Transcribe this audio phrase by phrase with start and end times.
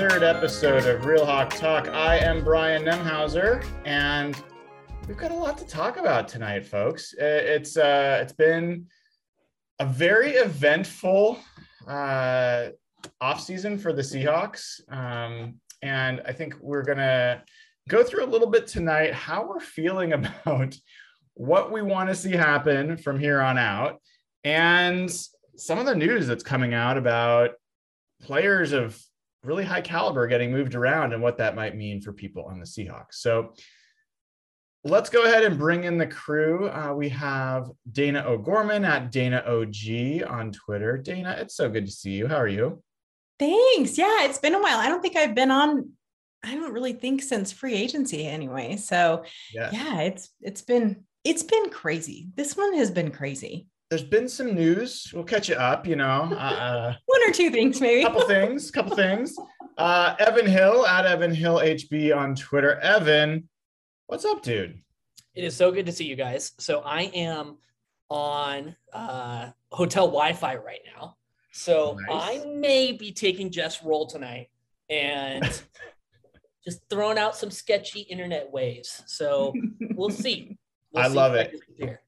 [0.00, 1.88] 203rd episode of Real Hawk Talk.
[1.88, 4.34] I am Brian Nemhauser, and
[5.06, 7.12] we've got a lot to talk about tonight, folks.
[7.20, 8.86] Uh, It's uh, it's been
[9.78, 11.38] a very eventful
[11.86, 12.68] uh,
[13.20, 17.44] off season for the Seahawks, um, and I think we're gonna
[17.86, 20.78] go through a little bit tonight how we're feeling about
[21.34, 24.00] what we want to see happen from here on out,
[24.44, 25.10] and
[25.56, 27.50] some of the news that's coming out about
[28.22, 28.98] players of
[29.42, 32.66] really high caliber getting moved around and what that might mean for people on the
[32.66, 33.14] Seahawks.
[33.14, 33.54] So
[34.84, 36.68] let's go ahead and bring in the crew.
[36.68, 40.96] Uh, we have Dana O'Gorman at Dana OG on Twitter.
[40.98, 42.26] Dana, it's so good to see you.
[42.28, 42.82] How are you?
[43.38, 43.96] Thanks.
[43.96, 44.78] Yeah, it's been a while.
[44.78, 45.90] I don't think I've been on
[46.42, 48.76] I don't really think since free agency anyway.
[48.76, 49.70] So, Yeah.
[49.72, 52.28] yeah, it's it's been it's been crazy.
[52.34, 53.66] This one has been crazy.
[53.90, 55.10] There's been some news.
[55.12, 56.28] We'll catch you up, you know.
[56.40, 58.02] Uh, One or two things maybe.
[58.04, 59.34] couple things, couple things.
[59.76, 62.78] Uh, Evan Hill at Evan Hill HB on Twitter.
[62.80, 63.48] Evan,
[64.06, 64.80] what's up, dude?
[65.34, 66.52] It is so good to see you guys.
[66.58, 67.58] So I am
[68.08, 71.16] on uh, hotel Wi-Fi right now.
[71.52, 72.42] So Nice.
[72.42, 74.48] I may be taking Jeff's role tonight
[74.88, 75.44] and
[76.64, 79.02] just throwing out some sketchy internet waves.
[79.06, 79.52] So
[79.94, 80.56] we'll see.
[80.92, 81.54] We'll I love it.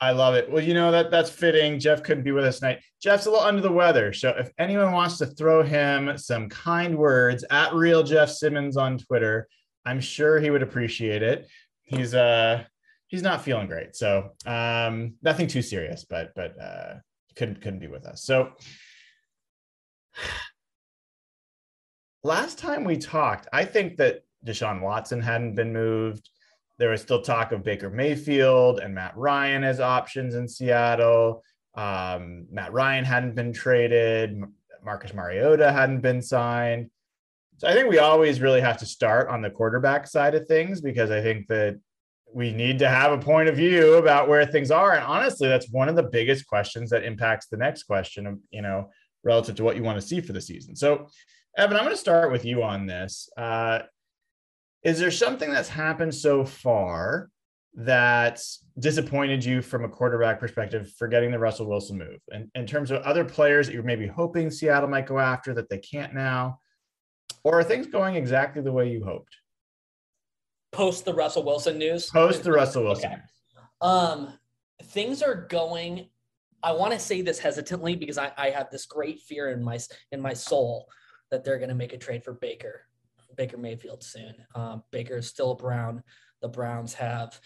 [0.01, 0.51] I love it.
[0.51, 1.79] Well, you know that that's fitting.
[1.79, 2.81] Jeff couldn't be with us tonight.
[3.01, 6.97] Jeff's a little under the weather, so if anyone wants to throw him some kind
[6.99, 9.47] words at real Jeff Simmons on Twitter,
[9.85, 11.47] I'm sure he would appreciate it.
[11.83, 12.65] He's uh
[13.07, 16.95] he's not feeling great, so um nothing too serious, but but uh
[17.37, 18.25] couldn't couldn't be with us.
[18.25, 18.53] So
[22.25, 26.29] last time we talked, I think that Deshaun Watson hadn't been moved
[26.83, 31.45] there was still talk of Baker Mayfield and Matt Ryan as options in Seattle.
[31.77, 34.43] Um, Matt Ryan hadn't been traded.
[34.85, 36.91] Marcus Mariota hadn't been signed.
[37.59, 40.81] So I think we always really have to start on the quarterback side of things
[40.81, 41.79] because I think that
[42.35, 44.95] we need to have a point of view about where things are.
[44.95, 48.61] And honestly, that's one of the biggest questions that impacts the next question of, you
[48.61, 48.91] know,
[49.23, 50.75] relative to what you want to see for the season.
[50.75, 51.07] So,
[51.57, 53.31] Evan, I'm going to start with you on this.
[53.37, 53.83] Uh,
[54.83, 57.31] is there something that's happened so far
[57.75, 62.19] that's disappointed you from a quarterback perspective for getting the Russell Wilson move?
[62.31, 65.69] And in terms of other players that you're maybe hoping Seattle might go after that
[65.69, 66.59] they can't now,
[67.45, 69.37] or are things going exactly the way you hoped?
[70.73, 72.11] Post the Russell Wilson news.
[72.11, 73.13] Post the Russell Wilson.
[73.13, 73.23] Okay.
[73.81, 74.39] Um,
[74.85, 76.09] things are going.
[76.63, 79.79] I want to say this hesitantly because I, I have this great fear in my
[80.13, 80.89] in my soul
[81.31, 82.83] that they're going to make a trade for Baker,
[83.37, 84.35] Baker Mayfield soon.
[84.55, 86.03] Um, Baker is still a Brown.
[86.41, 87.41] The Browns have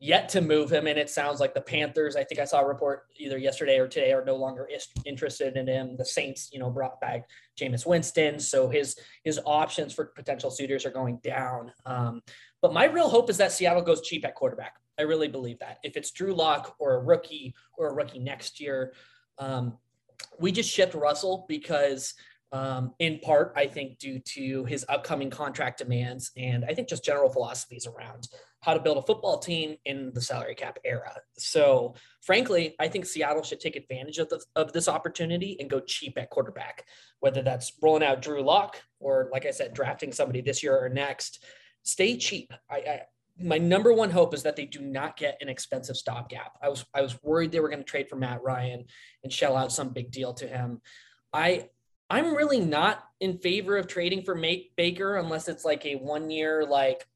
[0.00, 2.14] yet to move him, and it sounds like the Panthers.
[2.14, 5.56] I think I saw a report either yesterday or today are no longer is- interested
[5.56, 5.96] in him.
[5.96, 7.28] The Saints, you know, brought back
[7.58, 11.72] Jameis Winston, so his his options for potential suitors are going down.
[11.84, 12.22] Um,
[12.62, 14.74] but my real hope is that Seattle goes cheap at quarterback.
[14.98, 15.78] I really believe that.
[15.82, 18.94] If it's Drew Lock or a rookie or a rookie next year,
[19.38, 19.78] um,
[20.40, 22.14] we just shipped Russell because,
[22.50, 27.04] um, in part, I think due to his upcoming contract demands and I think just
[27.04, 28.28] general philosophies around
[28.60, 31.14] how to build a football team in the salary cap era.
[31.36, 35.80] So, frankly, I think Seattle should take advantage of, the, of this opportunity and go
[35.80, 36.84] cheap at quarterback,
[37.20, 40.88] whether that's rolling out Drew Lock or, like I said, drafting somebody this year or
[40.88, 41.44] next.
[41.82, 42.52] Stay cheap.
[42.70, 43.00] I, I
[43.40, 46.58] my number one hope is that they do not get an expensive stopgap.
[46.60, 48.84] I was I was worried they were going to trade for Matt Ryan
[49.22, 50.80] and shell out some big deal to him.
[51.32, 51.68] I
[52.10, 56.30] I'm really not in favor of trading for Make Baker unless it's like a one
[56.30, 57.06] year like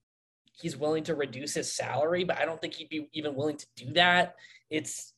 [0.60, 3.66] he's willing to reduce his salary, but I don't think he'd be even willing to
[3.76, 4.34] do that.
[4.70, 5.14] It's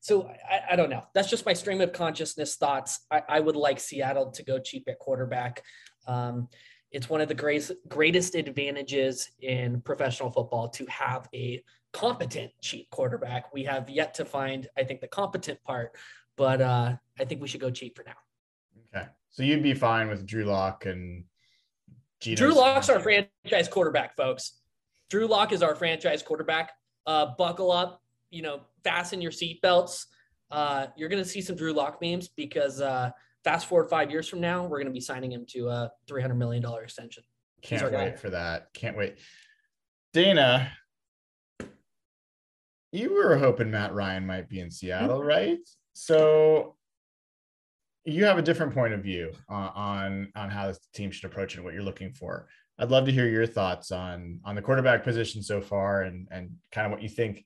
[0.00, 1.04] so I, I don't know.
[1.14, 3.00] That's just my stream of consciousness thoughts.
[3.10, 5.62] I, I would like Seattle to go cheap at quarterback.
[6.06, 6.48] Um,
[6.90, 11.62] it's one of the greatest greatest advantages in professional football to have a
[11.92, 13.52] competent cheap quarterback.
[13.52, 15.92] We have yet to find, I think, the competent part,
[16.36, 18.14] but uh, I think we should go cheap for now.
[18.94, 19.06] Okay.
[19.30, 21.24] So you'd be fine with Drew Lock and
[22.20, 24.58] Geno Drew Lock's our franchise quarterback, folks.
[25.10, 26.72] Drew Lock is our franchise quarterback.
[27.06, 30.06] Uh, buckle up, you know, fasten your seatbelts.
[30.50, 33.10] Uh, you're going to see some Drew Lock memes because uh,
[33.42, 36.36] fast forward five years from now, we're going to be signing him to a $300
[36.36, 37.24] million extension.
[37.62, 38.04] Can't our guy.
[38.04, 38.72] wait for that.
[38.74, 39.18] Can't wait.
[40.12, 40.70] Dana,
[42.92, 45.26] you were hoping Matt Ryan might be in Seattle, Mm-hmm.
[45.28, 45.58] right?
[45.94, 46.76] So
[48.04, 51.54] you have a different point of view on, on on how this team should approach
[51.54, 52.48] it and what you're looking for.
[52.78, 56.50] I'd love to hear your thoughts on on the quarterback position so far and and
[56.72, 57.44] kind of what you think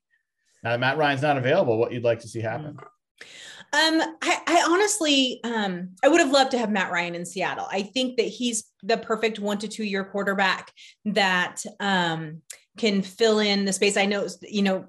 [0.62, 2.76] now that Matt Ryan's not available, what you'd like to see happen.
[3.73, 7.67] Um, I, I honestly, um, I would have loved to have Matt Ryan in Seattle.
[7.70, 10.73] I think that he's the perfect one to two year quarterback
[11.06, 12.43] that um,
[12.79, 13.97] can fill in the space.
[13.97, 14.87] I know, you know,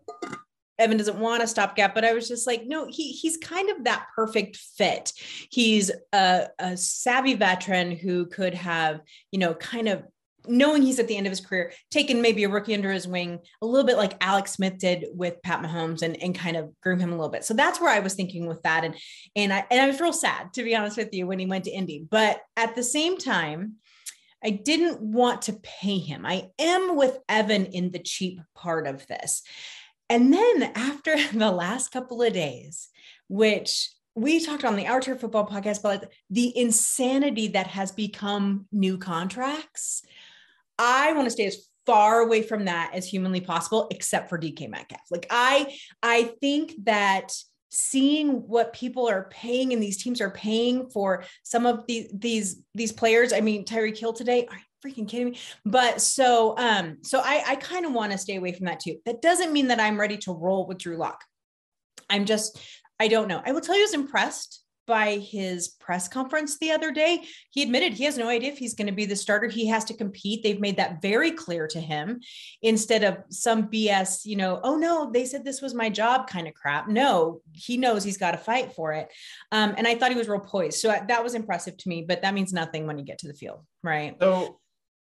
[0.80, 3.84] Evan doesn't want a stopgap, but I was just like, no, he he's kind of
[3.86, 5.14] that perfect fit.
[5.50, 9.02] He's a, a savvy veteran who could have,
[9.32, 10.04] you know, kind of
[10.50, 13.40] knowing he's at the end of his career, taken maybe a rookie under his wing,
[13.62, 17.00] a little bit like Alex Smith did with Pat Mahomes and, and kind of groom
[17.00, 17.44] him a little bit.
[17.44, 18.84] So that's where I was thinking with that.
[18.84, 18.96] And
[19.36, 21.66] and I and I was real sad to be honest with you when he went
[21.66, 22.06] to Indy.
[22.10, 23.76] But at the same time,
[24.44, 26.26] I didn't want to pay him.
[26.26, 29.44] I am with Evan in the cheap part of this.
[30.10, 32.90] And then after the last couple of days,
[33.28, 38.66] which we talked on the Our Turf Football podcast about the insanity that has become
[38.72, 40.02] new contracts.
[40.80, 44.70] I want to stay as far away from that as humanly possible, except for DK
[44.70, 45.02] Metcalf.
[45.12, 47.32] Like I, I think that
[47.70, 52.62] seeing what people are paying and these teams are paying for some of the, these
[52.74, 53.34] these players.
[53.34, 54.48] I mean, Tyreek Hill today.
[54.88, 55.40] Freaking kidding me?
[55.66, 58.98] But so um, so I, I kind of want to stay away from that too.
[59.06, 61.24] That doesn't mean that I'm ready to roll with Drew Lock.
[62.10, 62.60] I'm just,
[63.00, 63.42] I don't know.
[63.46, 67.22] I will tell you, I was impressed by his press conference the other day.
[67.52, 69.48] He admitted he has no idea if he's going to be the starter.
[69.48, 70.42] He has to compete.
[70.42, 72.22] They've made that very clear to him
[72.62, 76.48] instead of some BS, you know, oh no, they said this was my job kind
[76.48, 76.88] of crap.
[76.88, 79.10] No, he knows he's got to fight for it.
[79.52, 80.80] Um, and I thought he was real poised.
[80.80, 83.34] So that was impressive to me, but that means nothing when you get to the
[83.34, 84.16] field, right?
[84.22, 84.60] So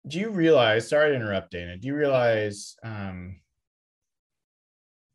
[0.07, 3.39] do you realize, sorry to interrupt Dana, do you realize um,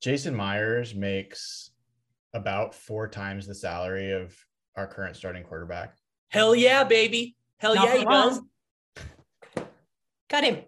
[0.00, 1.70] Jason Myers makes
[2.34, 4.34] about four times the salary of
[4.76, 5.94] our current starting quarterback?
[6.30, 7.36] Hell yeah, baby.
[7.58, 8.40] Hell Not yeah, he does.
[10.28, 10.58] Cut him.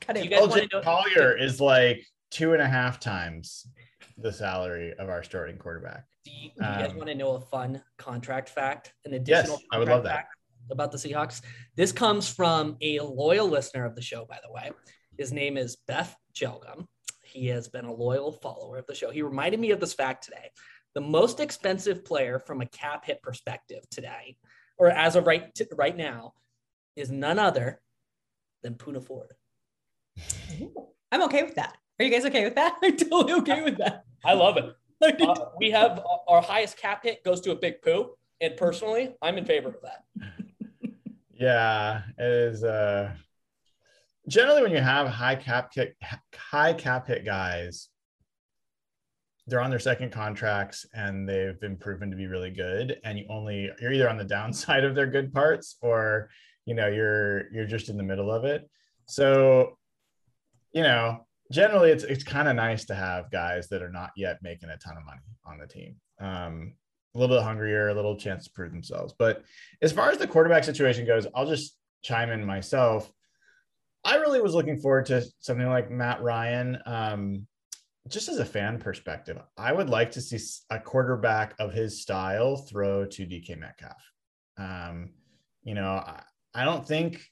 [0.00, 0.24] Cut him.
[0.24, 3.66] You guys wanna know- Collier is like two and a half times
[4.18, 6.04] the salary of our starting quarterback.
[6.24, 8.92] Do you, do you guys Um, want to know a fun contract fact?
[9.06, 10.12] An additional yes I would love that.
[10.16, 10.34] fact
[10.70, 11.42] about the Seahawks.
[11.76, 14.70] This comes from a loyal listener of the show, by the way.
[15.18, 16.86] His name is Beth Jelgum.
[17.22, 19.10] He has been a loyal follower of the show.
[19.10, 20.50] He reminded me of this fact today.
[20.94, 24.36] The most expensive player from a cap hit perspective today,
[24.78, 26.32] or as of right t- right now,
[26.96, 27.80] is none other
[28.62, 29.32] than Poona Ford.
[31.12, 31.76] I'm okay with that.
[31.98, 32.76] Are you guys okay with that?
[32.82, 34.04] I'm totally okay with that.
[34.24, 34.64] I love it.
[35.02, 38.10] Uh, we have our highest cap hit goes to a big poo,
[38.42, 40.04] and personally, I'm in favor of that.
[41.40, 42.62] Yeah, it is.
[42.62, 43.12] Uh,
[44.28, 45.96] generally when you have high cap hit,
[46.34, 47.88] high cap hit guys,
[49.46, 53.00] they're on their second contracts and they've been proven to be really good.
[53.04, 56.28] And you only you're either on the downside of their good parts or
[56.66, 58.68] you know you're you're just in the middle of it.
[59.06, 59.78] So,
[60.72, 64.40] you know, generally it's it's kind of nice to have guys that are not yet
[64.42, 65.96] making a ton of money on the team.
[66.20, 66.74] Um,
[67.14, 69.14] a little bit hungrier, a little chance to prove themselves.
[69.18, 69.44] But
[69.82, 73.10] as far as the quarterback situation goes, I'll just chime in myself.
[74.04, 76.78] I really was looking forward to something like Matt Ryan.
[76.86, 77.46] Um,
[78.08, 80.38] just as a fan perspective, I would like to see
[80.70, 84.02] a quarterback of his style throw to DK Metcalf.
[84.56, 85.10] Um,
[85.62, 86.22] you know, I,
[86.54, 87.22] I don't think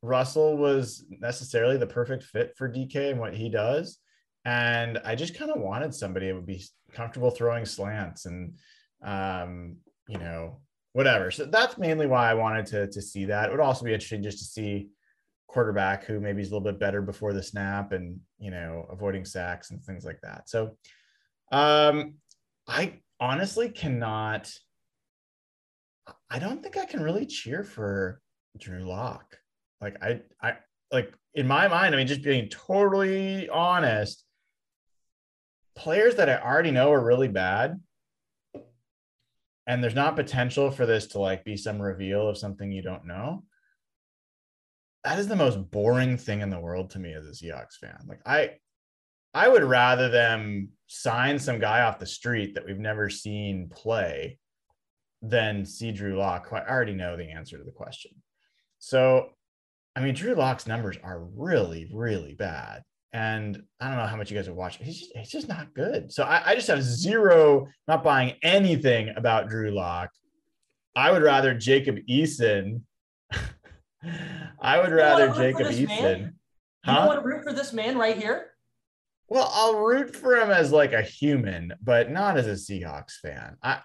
[0.00, 3.98] Russell was necessarily the perfect fit for DK and what he does.
[4.44, 8.54] And I just kind of wanted somebody that would be comfortable throwing slants and,
[9.04, 9.76] um,
[10.08, 10.60] you know,
[10.92, 11.30] whatever.
[11.30, 13.48] So that's mainly why I wanted to, to see that.
[13.48, 14.88] It would also be interesting just to see
[15.46, 19.24] quarterback who maybe is a little bit better before the snap and, you know, avoiding
[19.24, 20.48] sacks and things like that.
[20.48, 20.76] So
[21.52, 22.14] um,
[22.66, 24.52] I honestly cannot,
[26.30, 28.20] I don't think I can really cheer for
[28.58, 29.38] Drew Lock.
[29.80, 30.56] Like I, I
[30.90, 34.24] like in my mind, I mean, just being totally honest,
[35.76, 37.78] players that I already know are really bad,
[39.66, 43.06] and there's not potential for this to like be some reveal of something you don't
[43.06, 43.44] know.
[45.04, 47.98] That is the most boring thing in the world to me as a Seahawks fan.
[48.08, 48.52] Like I,
[49.34, 54.38] I would rather them sign some guy off the street that we've never seen play
[55.22, 56.48] than see Drew Lock.
[56.52, 58.12] I already know the answer to the question.
[58.78, 59.30] So
[59.96, 62.82] I mean, Drew Lock's numbers are really, really bad.
[63.12, 64.82] And I don't know how much you guys have watched.
[64.82, 66.12] He's just, he's just not good.
[66.12, 70.10] So I, I just have zero, not buying anything about Drew Lock.
[70.94, 72.82] I would rather Jacob Eason.
[74.60, 75.88] I would rather Jacob Eason.
[75.88, 76.34] Man?
[76.86, 78.52] You want to root for this man right here?
[79.28, 83.56] Well, I'll root for him as like a human, but not as a Seahawks fan.
[83.62, 83.80] I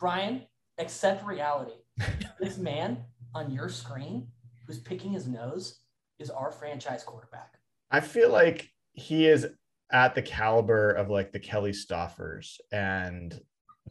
[0.00, 0.42] Brian,
[0.78, 1.72] accept reality.
[2.40, 4.28] this man on your screen
[4.66, 5.80] who's picking his nose
[6.18, 7.54] is our franchise quarterback.
[7.90, 9.46] I feel like he is
[9.92, 13.38] at the caliber of like the Kelly Stouffers and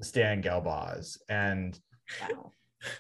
[0.02, 1.18] Stan Gelbaughs.
[1.30, 1.80] And
[2.22, 2.52] wow.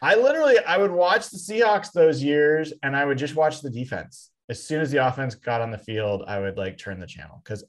[0.02, 3.70] I literally I would watch the Seahawks those years and I would just watch the
[3.70, 4.32] defense.
[4.50, 7.42] As soon as the offense got on the field, I would like turn the channel
[7.44, 7.64] because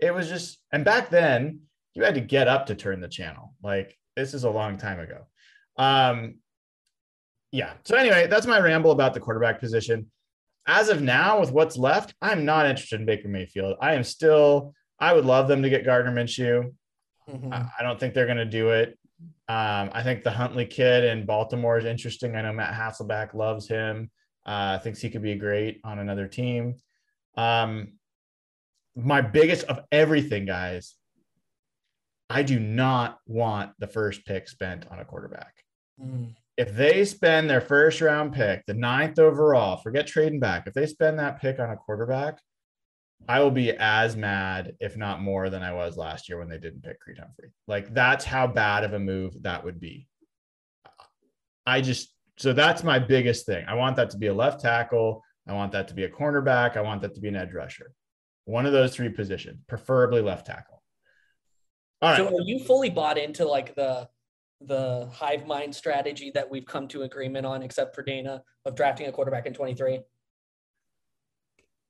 [0.00, 1.60] it was just and back then
[1.94, 3.54] you had to get up to turn the channel.
[3.62, 5.26] Like this is a long time ago.
[5.76, 6.36] Um,
[7.50, 7.74] yeah.
[7.84, 10.10] So anyway, that's my ramble about the quarterback position.
[10.66, 13.76] As of now, with what's left, I'm not interested in Baker Mayfield.
[13.80, 14.74] I am still.
[14.98, 16.72] I would love them to get Gardner Minshew.
[17.28, 17.52] Mm-hmm.
[17.52, 18.96] I, I, don't think they're going to do it.
[19.48, 22.36] Um, I think the Huntley kid in Baltimore is interesting.
[22.36, 24.10] I know Matt Hasselbeck loves him.
[24.46, 26.76] Uh, thinks he could be great on another team.
[27.36, 27.94] Um,
[28.94, 30.94] my biggest of everything, guys.
[32.30, 35.54] I do not want the first pick spent on a quarterback.
[36.00, 40.74] Mm if they spend their first round pick, the ninth overall, forget trading back, if
[40.74, 42.38] they spend that pick on a quarterback,
[43.28, 46.58] I will be as mad, if not more, than I was last year when they
[46.58, 47.52] didn't pick Creed Humphrey.
[47.68, 50.08] Like that's how bad of a move that would be.
[51.64, 53.64] I just so that's my biggest thing.
[53.68, 55.22] I want that to be a left tackle.
[55.46, 56.76] I want that to be a cornerback.
[56.76, 57.92] I want that to be an edge rusher.
[58.44, 60.82] One of those three positions, preferably left tackle.
[62.00, 62.16] All right.
[62.16, 64.08] So are you fully bought into like the
[64.66, 69.06] the hive mind strategy that we've come to agreement on, except for Dana, of drafting
[69.06, 70.00] a quarterback in 23?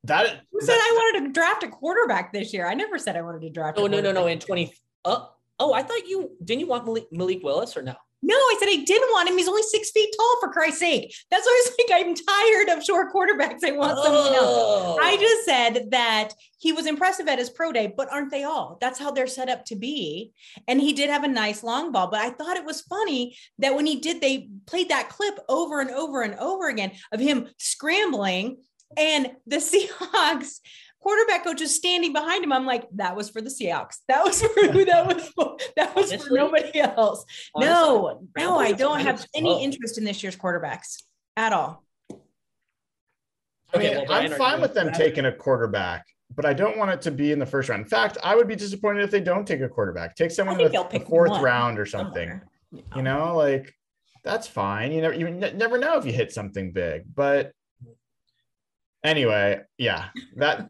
[0.05, 2.67] That Who said I wanted to draft a quarterback this year?
[2.67, 3.79] I never said I wanted to draft.
[3.79, 4.27] Oh no, no, no!
[4.27, 4.73] In 20.
[5.05, 5.27] Uh,
[5.61, 7.95] oh, I thought you didn't you want Malik, Malik Willis or no?
[8.23, 9.37] No, I said I didn't want him.
[9.37, 11.15] He's only six feet tall, for Christ's sake.
[11.31, 13.65] That's why I was like, I'm tired of short quarterbacks.
[13.65, 14.05] I want oh.
[14.05, 14.99] someone else.
[15.03, 18.79] I just said that he was impressive at his pro day, but aren't they all?
[18.81, 20.31] That's how they're set up to be.
[20.69, 23.75] And he did have a nice long ball, but I thought it was funny that
[23.75, 27.49] when he did, they played that clip over and over and over again of him
[27.59, 28.59] scrambling
[28.97, 30.61] and the Seahawks
[31.03, 32.53] quarterback coach is standing behind him.
[32.53, 33.97] I'm like, that was for the Seahawks.
[34.09, 35.57] That was for who that was for.
[35.77, 37.25] That was honestly, for nobody else.
[37.55, 41.03] Honestly, no, no, I don't have any interest in this year's quarterbacks
[41.37, 41.85] at all.
[43.75, 47.01] I mean, well, I'm fine with them taking a quarterback, but I don't want it
[47.03, 47.83] to be in the first round.
[47.83, 50.15] In fact, I would be disappointed if they don't take a quarterback.
[50.15, 51.43] Take someone in the, the fourth one.
[51.43, 52.41] round or something.
[52.97, 53.75] You know, like
[54.25, 54.93] that's fine.
[54.93, 57.53] You never you never know if you hit something big, but
[59.05, 60.69] anyway, yeah, that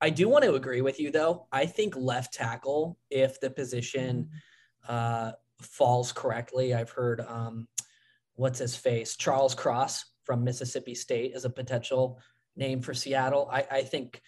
[0.00, 1.46] I do want to agree with you though.
[1.52, 4.28] I think left tackle, if the position
[4.88, 7.68] uh, falls correctly, I've heard um,
[8.34, 12.20] what's his face, Charles Cross from Mississippi State is a potential
[12.56, 13.48] name for Seattle.
[13.50, 14.20] I, I think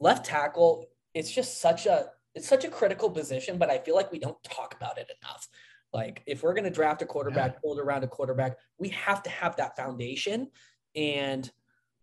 [0.00, 4.12] left tackle, it's just such a it's such a critical position, but I feel like
[4.12, 5.46] we don't talk about it enough.
[5.92, 7.58] Like if we're going to draft a quarterback, yeah.
[7.62, 10.48] build around a quarterback, we have to have that foundation.
[10.94, 11.50] And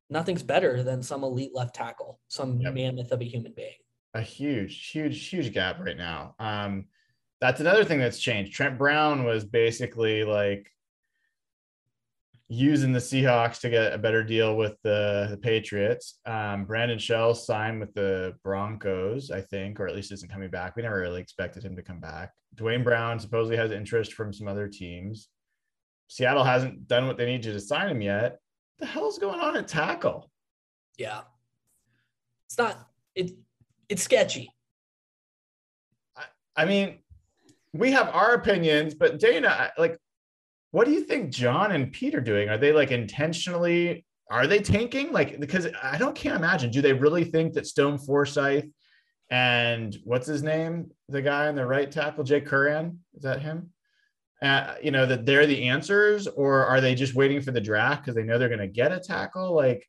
[0.09, 2.74] nothing's better than some elite left tackle, some yep.
[2.74, 3.74] mammoth of a human being.
[4.13, 6.35] A huge, huge, huge gap right now.
[6.39, 6.85] Um,
[7.41, 8.53] that's another thing that's changed.
[8.53, 10.71] Trent Brown was basically like
[12.47, 16.19] using the Seahawks to get a better deal with the, the Patriots.
[16.25, 20.75] Um, Brandon Shell signed with the Broncos, I think, or at least isn't coming back.
[20.75, 22.31] We never really expected him to come back.
[22.53, 25.27] Duane Brown supposedly has interest from some other teams.
[26.07, 28.38] Seattle hasn't done what they need to, to sign him yet.
[28.79, 30.29] The hell's going on at tackle?
[30.98, 31.22] Yeah.
[32.48, 33.32] It's not it
[33.89, 34.51] it's sketchy.
[36.15, 36.24] I,
[36.55, 37.00] I mean,
[37.74, 39.98] we have our opinions, but Dana, like
[40.72, 42.50] what do you think John and Pete are doing?
[42.50, 45.12] Are they like intentionally are they tanking?
[45.12, 46.72] Like because I don't can't imagine.
[46.72, 48.65] Do they really think that Stone Forsythe
[49.29, 50.91] and what's his name?
[51.10, 52.98] The guy on the right tackle, Jake Curhan?
[53.15, 53.72] is that him?
[54.42, 58.04] Uh, you know that they're the answers, or are they just waiting for the draft
[58.04, 59.56] because they know they're going to get a tackle?
[59.56, 59.88] Like,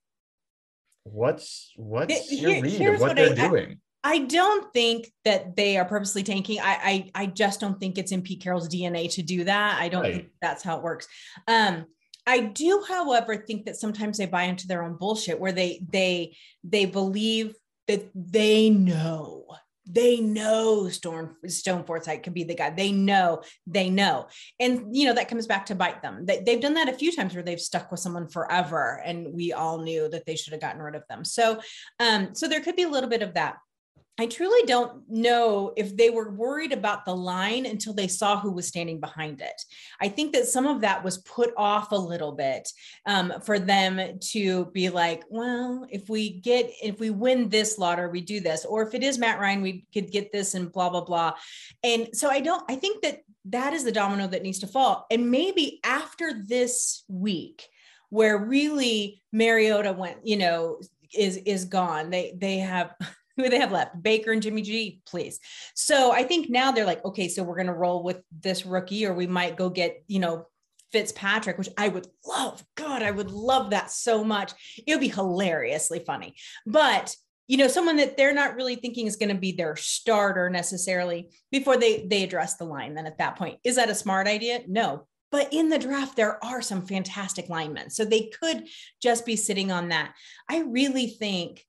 [1.02, 3.80] what's what's your read of what, what they're I, doing?
[4.06, 6.60] I don't think that they are purposely tanking.
[6.60, 9.80] I, I, I just don't think it's in Pete Carroll's DNA to do that.
[9.80, 10.14] I don't right.
[10.14, 11.08] think that's how it works.
[11.48, 11.86] Um,
[12.24, 16.36] I do, however, think that sometimes they buy into their own bullshit where they they
[16.62, 17.56] they believe
[17.88, 19.46] that they know
[19.86, 22.70] they know Storm Stone Forsythe can be the guy.
[22.70, 24.26] They know, they know.
[24.58, 26.26] And you know, that comes back to bite them.
[26.26, 29.52] They, they've done that a few times where they've stuck with someone forever and we
[29.52, 31.24] all knew that they should have gotten rid of them.
[31.24, 31.60] So
[32.00, 33.56] um, so there could be a little bit of that.
[34.18, 38.50] I truly don't know if they were worried about the line until they saw who
[38.50, 39.62] was standing behind it.
[40.00, 42.68] I think that some of that was put off a little bit
[43.04, 48.08] um, for them to be like, well, if we get, if we win this lottery,
[48.10, 50.88] we do this, or if it is Matt Ryan, we could get this and blah,
[50.88, 51.34] blah, blah.
[51.84, 55.06] And so I don't, I think that that is the domino that needs to fall.
[55.10, 57.68] And maybe after this week,
[58.08, 60.80] where really Mariota went, you know,
[61.14, 62.10] is is gone.
[62.10, 62.94] They they have
[63.36, 65.38] who they have left baker and jimmy g please
[65.74, 69.06] so i think now they're like okay so we're going to roll with this rookie
[69.06, 70.46] or we might go get you know
[70.92, 72.64] Fitzpatrick, which I would love.
[72.76, 74.52] God, I would love that so much.
[74.86, 76.36] It would be hilariously funny.
[76.64, 77.14] But
[77.48, 81.30] you know, someone that they're not really thinking is going to be their starter necessarily
[81.52, 82.94] before they they address the line.
[82.94, 84.60] Then at that point, is that a smart idea?
[84.66, 85.06] No.
[85.30, 87.90] But in the draft, there are some fantastic linemen.
[87.90, 88.64] So they could
[89.02, 90.14] just be sitting on that.
[90.48, 91.64] I really think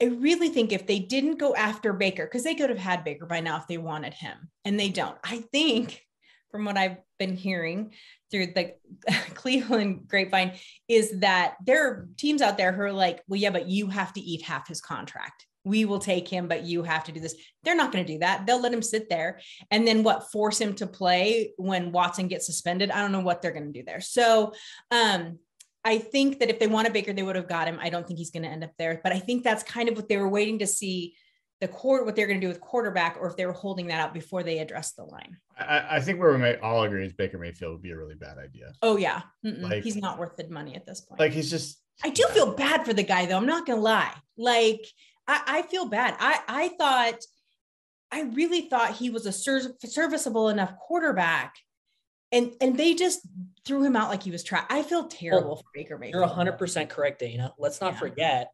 [0.00, 3.26] I really think if they didn't go after Baker, because they could have had Baker
[3.26, 5.16] by now if they wanted him, and they don't.
[5.24, 6.02] I think,
[6.50, 7.92] from what I've been hearing
[8.30, 8.74] through the
[9.34, 10.52] Cleveland grapevine,
[10.88, 14.12] is that there are teams out there who are like, well, yeah, but you have
[14.14, 15.46] to eat half his contract.
[15.64, 17.34] We will take him, but you have to do this.
[17.64, 18.46] They're not going to do that.
[18.46, 22.46] They'll let him sit there and then what force him to play when Watson gets
[22.46, 22.90] suspended.
[22.90, 24.00] I don't know what they're going to do there.
[24.00, 24.52] So,
[24.92, 25.40] um,
[25.86, 27.78] I think that if they wanted Baker, they would have got him.
[27.80, 29.94] I don't think he's going to end up there, but I think that's kind of
[29.94, 31.14] what they were waiting to see
[31.60, 34.00] the court what they're going to do with quarterback, or if they were holding that
[34.00, 35.36] out before they addressed the line.
[35.56, 38.16] I, I think where we may all agree is Baker Mayfield would be a really
[38.16, 38.72] bad idea.
[38.82, 41.20] Oh yeah, like, he's not worth the money at this point.
[41.20, 41.80] Like he's just.
[42.04, 43.36] I do feel bad for the guy though.
[43.36, 44.12] I'm not going to lie.
[44.36, 44.84] Like
[45.28, 46.16] I, I feel bad.
[46.18, 47.20] I I thought,
[48.10, 51.54] I really thought he was a serviceable enough quarterback
[52.32, 53.20] and and they just
[53.66, 54.72] threw him out like he was trapped.
[54.72, 56.20] I feel oh, terrible well, for Baker Mayfield.
[56.20, 57.52] You're 100% correct, Dana.
[57.58, 57.98] Let's not yeah.
[57.98, 58.52] forget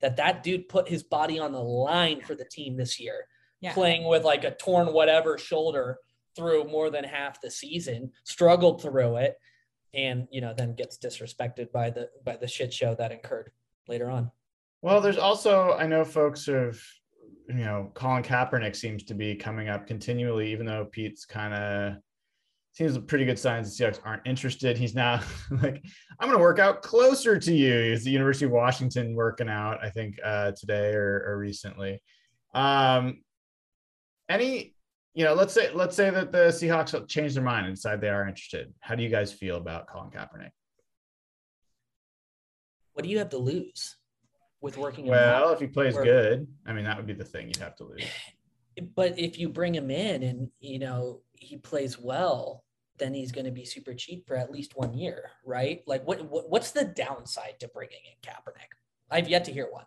[0.00, 3.26] that that dude put his body on the line for the team this year,
[3.60, 3.72] yeah.
[3.74, 5.98] playing with like a torn whatever shoulder
[6.34, 9.36] through more than half the season, struggled through it,
[9.92, 13.52] and you know then gets disrespected by the by the shit show that incurred
[13.88, 14.30] later on.
[14.82, 16.78] Well, there's also I know folks have
[17.48, 21.94] you know Colin Kaepernick seems to be coming up continually, even though Pete's kind of
[22.74, 24.76] seems a pretty good signs the Seahawks aren't interested.
[24.76, 25.82] He's now like,
[26.18, 27.92] I'm going to work out closer to you.
[27.92, 32.02] He's the University of Washington working out, I think, uh, today or, or recently.
[32.52, 33.22] Um,
[34.28, 34.74] any,
[35.14, 38.08] you know, let's say let's say that the Seahawks change their mind and decide they
[38.08, 38.74] are interested.
[38.80, 40.50] How do you guys feel about Colin Kaepernick?
[42.94, 43.96] What do you have to lose
[44.60, 45.06] with working?
[45.06, 47.84] Well, if he plays good, I mean, that would be the thing you'd have to
[47.84, 48.04] lose.
[48.96, 52.63] But if you bring him in and you know he plays well,
[52.98, 55.82] then he's going to be super cheap for at least one year, right?
[55.86, 58.70] Like, what, what what's the downside to bringing in Kaepernick?
[59.10, 59.84] I've yet to hear one.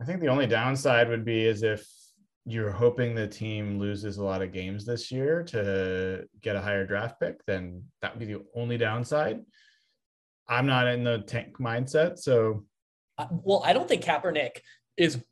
[0.00, 1.86] I think the only downside would be is if
[2.44, 6.86] you're hoping the team loses a lot of games this year to get a higher
[6.86, 9.40] draft pick, then that would be the only downside.
[10.48, 12.64] I'm not in the tank mindset, so
[13.18, 14.60] Uh, well, I don't think Kaepernick
[14.96, 15.22] is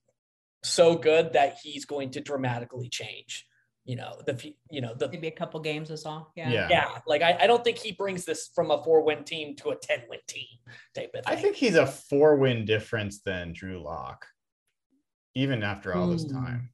[0.63, 3.47] so good that he's going to dramatically change.
[3.85, 6.33] You know the you know the Maybe a couple games is all.
[6.37, 6.51] Yeah.
[6.51, 6.69] yeah.
[6.71, 9.71] yeah like I, I don't think he brings this from a four win team to
[9.71, 10.47] a ten win team
[10.95, 11.33] type of thing.
[11.33, 14.27] I think he's a four win difference than Drew Lock,
[15.35, 16.35] even after all this hmm.
[16.35, 16.71] time.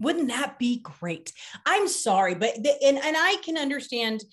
[0.00, 1.32] Wouldn't that be great?
[1.66, 4.24] I'm sorry, but the, and and I can understand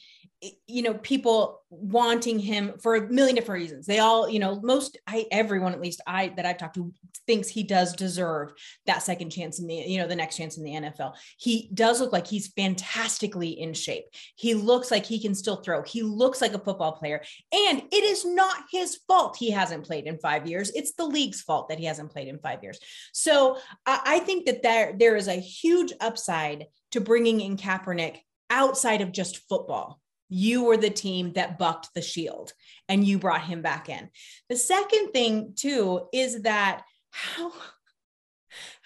[0.67, 3.85] you know people wanting him for a million different reasons.
[3.85, 6.93] They all you know most i everyone at least i that i've talked to
[7.27, 8.53] thinks he does deserve
[8.85, 11.99] that second chance in the you know the next chance in the nfl he does
[11.99, 14.05] look like he's fantastically in shape.
[14.35, 15.83] He looks like he can still throw.
[15.83, 17.21] He looks like a football player.
[17.53, 20.71] And it is not his fault he hasn't played in five years.
[20.75, 22.79] It's the league's fault that he hasn't played in five years.
[23.13, 28.19] So i, I think that there there is a huge upside to bringing in kaepernick
[28.49, 32.53] outside of just football you were the team that bucked the shield
[32.89, 34.09] and you brought him back in.
[34.49, 37.51] The second thing too is that how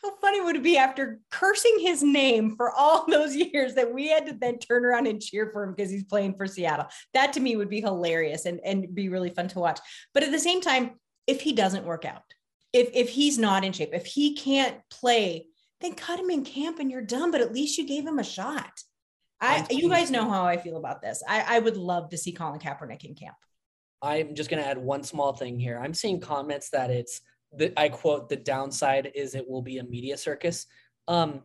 [0.02, 4.08] how funny would it be after cursing his name for all those years that we
[4.08, 6.88] had to then turn around and cheer for him because he's playing for Seattle.
[7.13, 9.80] That to me would be hilarious and and be really fun to watch.
[10.13, 10.91] But at the same time,
[11.28, 12.23] if he doesn't work out,
[12.73, 15.47] if if he's not in shape, if he can't play,
[15.82, 18.23] then cut him in camp and you're done, but at least you gave him a
[18.23, 18.71] shot.
[19.41, 21.23] I, you guys know how I feel about this.
[21.28, 23.36] I, I would love to see Colin Kaepernick in camp.
[24.02, 25.80] I'm just going to add one small thing here.
[25.82, 27.21] I'm seeing comments that it's
[27.54, 30.65] the I quote the downside is it will be a media circus.
[31.08, 31.41] Um,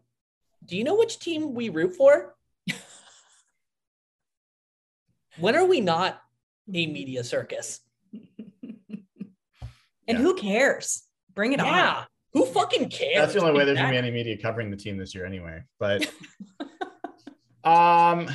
[0.64, 2.35] do you know which team we root for?
[5.38, 6.20] when are we not
[6.72, 7.80] a media circus?
[10.07, 10.22] And Yeah.
[10.24, 11.04] who cares?
[11.35, 12.07] Bring it Yeah, on.
[12.35, 13.14] who fucking cares?
[13.16, 15.62] That's the only way there's gonna be any media covering the team this year anyway.
[15.80, 16.07] But
[17.64, 18.29] um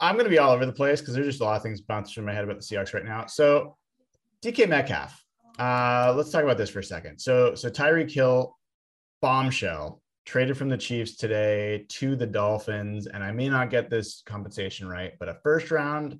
[0.00, 2.14] I'm gonna be all over the place because there's just a lot of things bouncing
[2.14, 3.26] through my head about the Seahawks right now.
[3.26, 3.76] So
[4.42, 5.24] DK Metcalf.
[5.58, 7.18] Uh let's talk about this for a second.
[7.18, 8.56] So so Tyreek Hill
[9.22, 14.22] bombshell traded from the Chiefs today to the Dolphins, and I may not get this
[14.26, 16.18] compensation right, but a first round,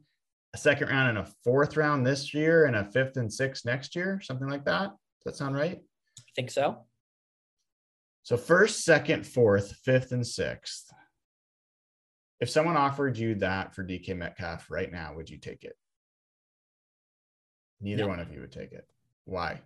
[0.54, 3.96] a second round, and a fourth round this year, and a fifth and sixth next
[3.96, 4.90] year, something like that.
[4.90, 5.78] Does that sound right?
[6.18, 6.84] I think so.
[8.22, 10.92] So first, second, fourth, fifth, and sixth.
[12.40, 15.76] If someone offered you that for DK Metcalf right now, would you take it?
[17.80, 18.08] Neither No.
[18.08, 18.86] one of you would take it.
[19.24, 19.62] Why?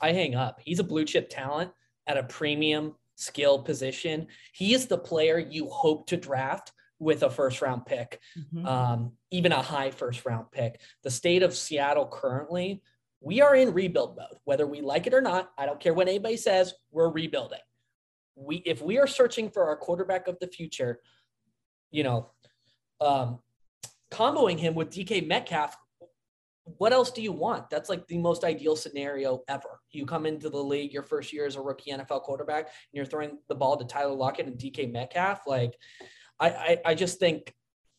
[0.00, 0.60] I hang up.
[0.60, 1.72] He's a blue chip talent
[2.06, 4.26] at a premium skill position.
[4.52, 8.66] He is the player you hope to draft with a first round pick, Mhm.
[8.66, 10.80] um, even a high first round pick.
[11.02, 12.82] The state of Seattle currently,
[13.20, 15.52] we are in rebuild mode, whether we like it or not.
[15.56, 17.60] I don't care what anybody says, we're rebuilding.
[18.34, 21.00] We, if we are searching for our quarterback of the future,
[21.90, 22.30] you know,
[23.00, 23.38] um,
[24.10, 25.76] comboing him with DK Metcalf
[26.78, 27.70] what else do you want?
[27.70, 29.80] That's like the most ideal scenario ever.
[29.92, 33.04] You come into the league your first year as a rookie NFL quarterback, and you're
[33.04, 35.46] throwing the ball to Tyler Lockett and DK Metcalf.
[35.46, 35.74] Like,
[36.38, 37.52] I, I, I just think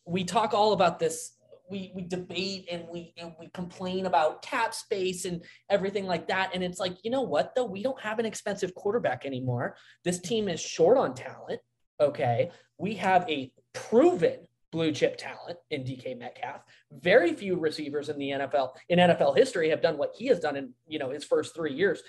[0.05, 1.33] we talk all about this.
[1.69, 6.51] We we debate and we and we complain about cap space and everything like that.
[6.53, 7.65] And it's like, you know what though?
[7.65, 9.77] We don't have an expensive quarterback anymore.
[10.03, 11.61] This team is short on talent.
[12.01, 12.49] Okay.
[12.77, 14.39] We have a proven
[14.71, 16.61] blue chip talent in DK Metcalf.
[16.91, 20.55] Very few receivers in the NFL in NFL history have done what he has done
[20.55, 22.01] in you know his first three years.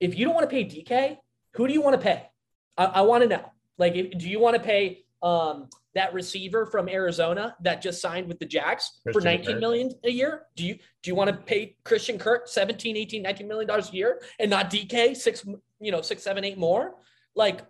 [0.00, 1.18] If you don't want to pay DK,
[1.54, 2.28] who do you want to pay?
[2.76, 3.52] I, I want to know.
[3.78, 8.28] Like, if, do you want to pay um, that receiver from Arizona that just signed
[8.28, 9.60] with the Jacks for Christian 19 Kirk.
[9.60, 10.42] million a year?
[10.56, 13.92] Do you do you want to pay Christian Kirk 17, 18, 19 million dollars a
[13.92, 15.44] year and not DK six,
[15.80, 16.94] you know, six, seven, eight more?
[17.36, 17.62] Like,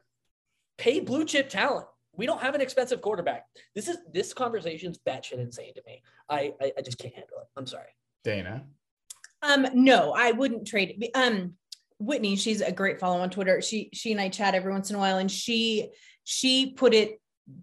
[0.78, 1.87] pay blue chip talent.
[2.16, 3.46] We don't have an expensive quarterback.
[3.74, 6.02] This is this conversation's batshit insane to me.
[6.28, 7.48] I, I I just can't handle it.
[7.56, 7.88] I'm sorry.
[8.22, 8.64] Dana.
[9.42, 11.10] Um, no, I wouldn't trade it.
[11.14, 11.54] Um,
[11.98, 13.60] Whitney, she's a great follow on Twitter.
[13.60, 15.90] She she and I chat every once in a while, and she
[16.24, 17.20] she put it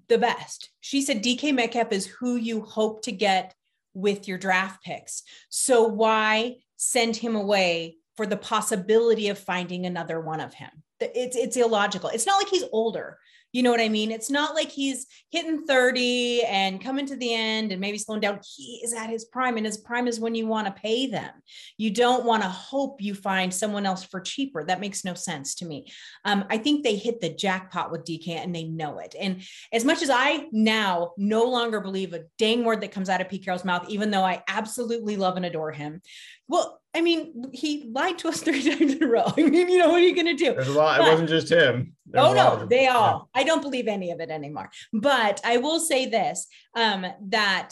[0.07, 0.69] the best.
[0.79, 3.55] She said DK Metcalf is who you hope to get
[3.93, 5.23] with your draft picks.
[5.49, 10.69] So why send him away for the possibility of finding another one of him?
[11.01, 12.09] It's it's illogical.
[12.09, 13.17] It's not like he's older.
[13.53, 14.11] You know what I mean?
[14.11, 18.39] It's not like he's hitting 30 and coming to the end and maybe slowing down.
[18.55, 21.31] He is at his prime, and his prime is when you want to pay them.
[21.77, 24.63] You don't want to hope you find someone else for cheaper.
[24.63, 25.91] That makes no sense to me.
[26.23, 29.15] Um, I think they hit the jackpot with DK and they know it.
[29.19, 29.41] And
[29.73, 33.27] as much as I now no longer believe a dang word that comes out of
[33.27, 36.01] Pete Carroll's mouth, even though I absolutely love and adore him,
[36.51, 39.23] well, I mean, he lied to us three times in a row.
[39.37, 40.53] I mean, you know, what are you going to do?
[40.53, 40.99] There's a lot.
[40.99, 41.95] But- it wasn't just him.
[42.05, 42.95] There's oh no, they yeah.
[42.95, 43.29] all.
[43.33, 44.69] I don't believe any of it anymore.
[44.91, 47.71] But I will say this: um, that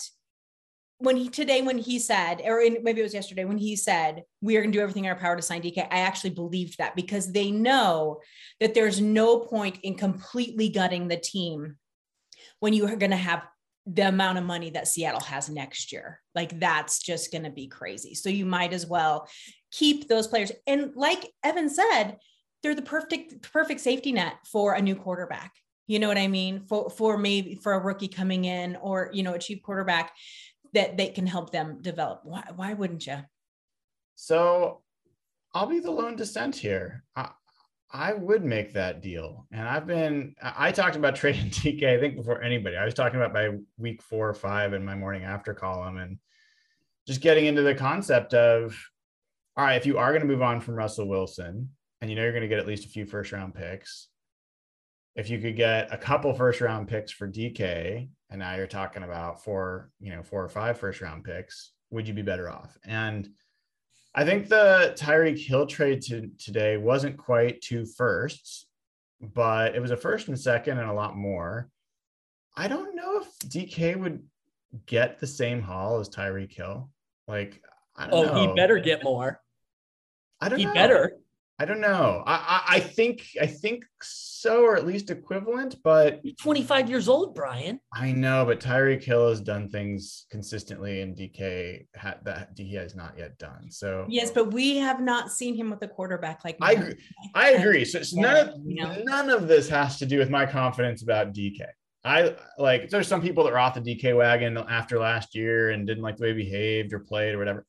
[1.00, 4.24] when he today, when he said, or in, maybe it was yesterday, when he said
[4.40, 6.78] we are going to do everything in our power to sign DK, I actually believed
[6.78, 8.22] that because they know
[8.62, 11.76] that there's no point in completely gutting the team
[12.62, 13.46] when you are going to have
[13.86, 16.22] the amount of money that Seattle has next year.
[16.36, 18.14] Like that's just going to be crazy.
[18.14, 19.28] So you might as well
[19.72, 20.52] keep those players.
[20.68, 22.18] And like Evan said,
[22.62, 25.54] they're the perfect perfect safety net for a new quarterback.
[25.88, 26.66] You know what I mean?
[26.68, 30.12] For for maybe for a rookie coming in or you know a cheap quarterback
[30.74, 32.22] that they can help them develop.
[32.24, 33.18] Why why wouldn't you?
[34.16, 34.82] So
[35.54, 37.04] I'll be the lone dissent here.
[37.92, 39.48] I would make that deal.
[39.52, 42.78] And I've been, I talked about trading DK, I think before anybody.
[42.78, 46.20] I was talking about by week four or five in my morning after column and
[47.08, 48.78] just getting into the concept of,
[49.58, 51.70] all right, if you are going to move on from Russell Wilson
[52.02, 54.10] and you know you're going to get at least a few first round picks,
[55.16, 59.04] if you could get a couple first round picks for DK, and now you're talking
[59.04, 62.78] about four, you know, four or five first round picks, would you be better off?
[62.86, 63.28] And
[64.16, 68.66] I think the Tyreek Hill trade to today wasn't quite two firsts,
[69.22, 71.70] but it was a first and second and a lot more.
[72.56, 74.24] I don't know if DK would
[74.86, 76.90] get the same haul as Tyreek Hill.
[77.28, 77.62] Like,
[77.96, 78.50] I don't Oh, know.
[78.50, 79.42] he better get more.
[80.42, 80.62] I don't know.
[80.62, 80.74] He know.
[80.74, 81.18] better.
[81.62, 82.24] I don't know.
[82.26, 85.76] I, I I think I think so, or at least equivalent.
[85.84, 87.82] But He's 25 years old, Brian.
[87.94, 92.96] I know, but Tyreek Hill has done things consistently, and DK ha- that DK has
[92.96, 93.70] not yet done.
[93.70, 96.96] So Yes, but we have not seen him with a quarterback like I agree.
[97.36, 97.84] I agree.
[97.84, 99.04] So, so none of You know?
[99.04, 101.66] none of this has to do with my confidence about DK.
[102.06, 105.86] I like there's some people that are off the DK wagon after last year and
[105.86, 107.66] didn't like the way he behaved or played or whatever.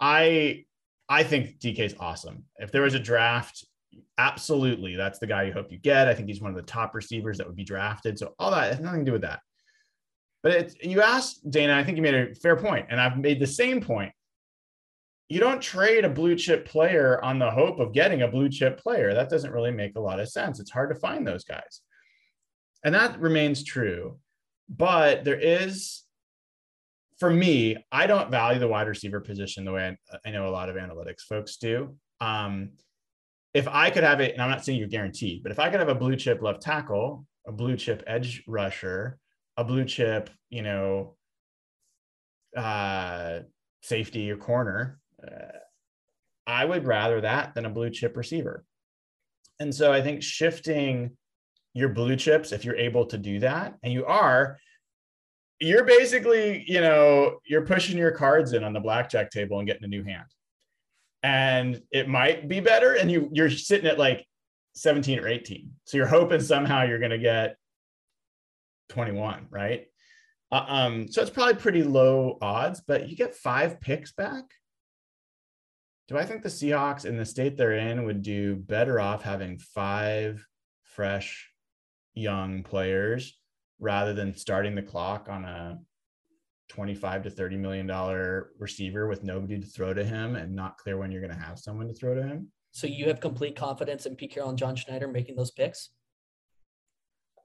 [0.00, 0.66] I
[1.08, 2.44] I think DK is awesome.
[2.56, 3.64] If there was a draft,
[4.18, 6.08] absolutely, that's the guy you hope you get.
[6.08, 8.18] I think he's one of the top receivers that would be drafted.
[8.18, 9.40] So all that has nothing to do with that.
[10.42, 13.46] But you asked Dana, I think you made a fair point, and I've made the
[13.46, 14.12] same point
[15.28, 18.78] you don't trade a blue chip player on the hope of getting a blue chip
[18.78, 19.12] player.
[19.12, 20.58] That doesn't really make a lot of sense.
[20.58, 21.82] It's hard to find those guys.
[22.82, 24.18] And that remains true.
[24.70, 26.04] But there is,
[27.18, 30.50] for me, I don't value the wide receiver position the way I, I know a
[30.50, 31.96] lot of analytics folks do.
[32.20, 32.70] Um,
[33.54, 35.80] if I could have it, and I'm not saying you're guaranteed, but if I could
[35.80, 39.18] have a blue chip left tackle, a blue chip edge rusher,
[39.56, 41.16] a blue chip, you know,
[42.56, 43.40] uh,
[43.82, 45.58] safety or corner, uh,
[46.46, 48.64] I would rather that than a blue chip receiver.
[49.60, 51.16] And so I think shifting
[51.74, 54.58] your blue chips, if you're able to do that, and you are,
[55.60, 59.84] you're basically, you know, you're pushing your cards in on the blackjack table and getting
[59.84, 60.26] a new hand.
[61.22, 64.24] And it might be better, and you you're sitting at like
[64.74, 65.70] 17 or 18.
[65.84, 67.56] So you're hoping somehow you're going to get
[68.90, 69.86] 21, right?
[70.52, 74.44] Uh, um, so it's probably pretty low odds, but you get five picks back.
[76.06, 79.58] Do I think the Seahawks in the state they're in would do better off having
[79.58, 80.46] five
[80.84, 81.50] fresh
[82.14, 83.38] young players
[83.80, 85.78] rather than starting the clock on a
[86.68, 90.96] 25 to 30 million dollar receiver with nobody to throw to him and not clear
[90.98, 92.48] when you're going to have someone to throw to him?
[92.72, 95.90] So you have complete confidence in Pete Carroll and John Schneider making those picks?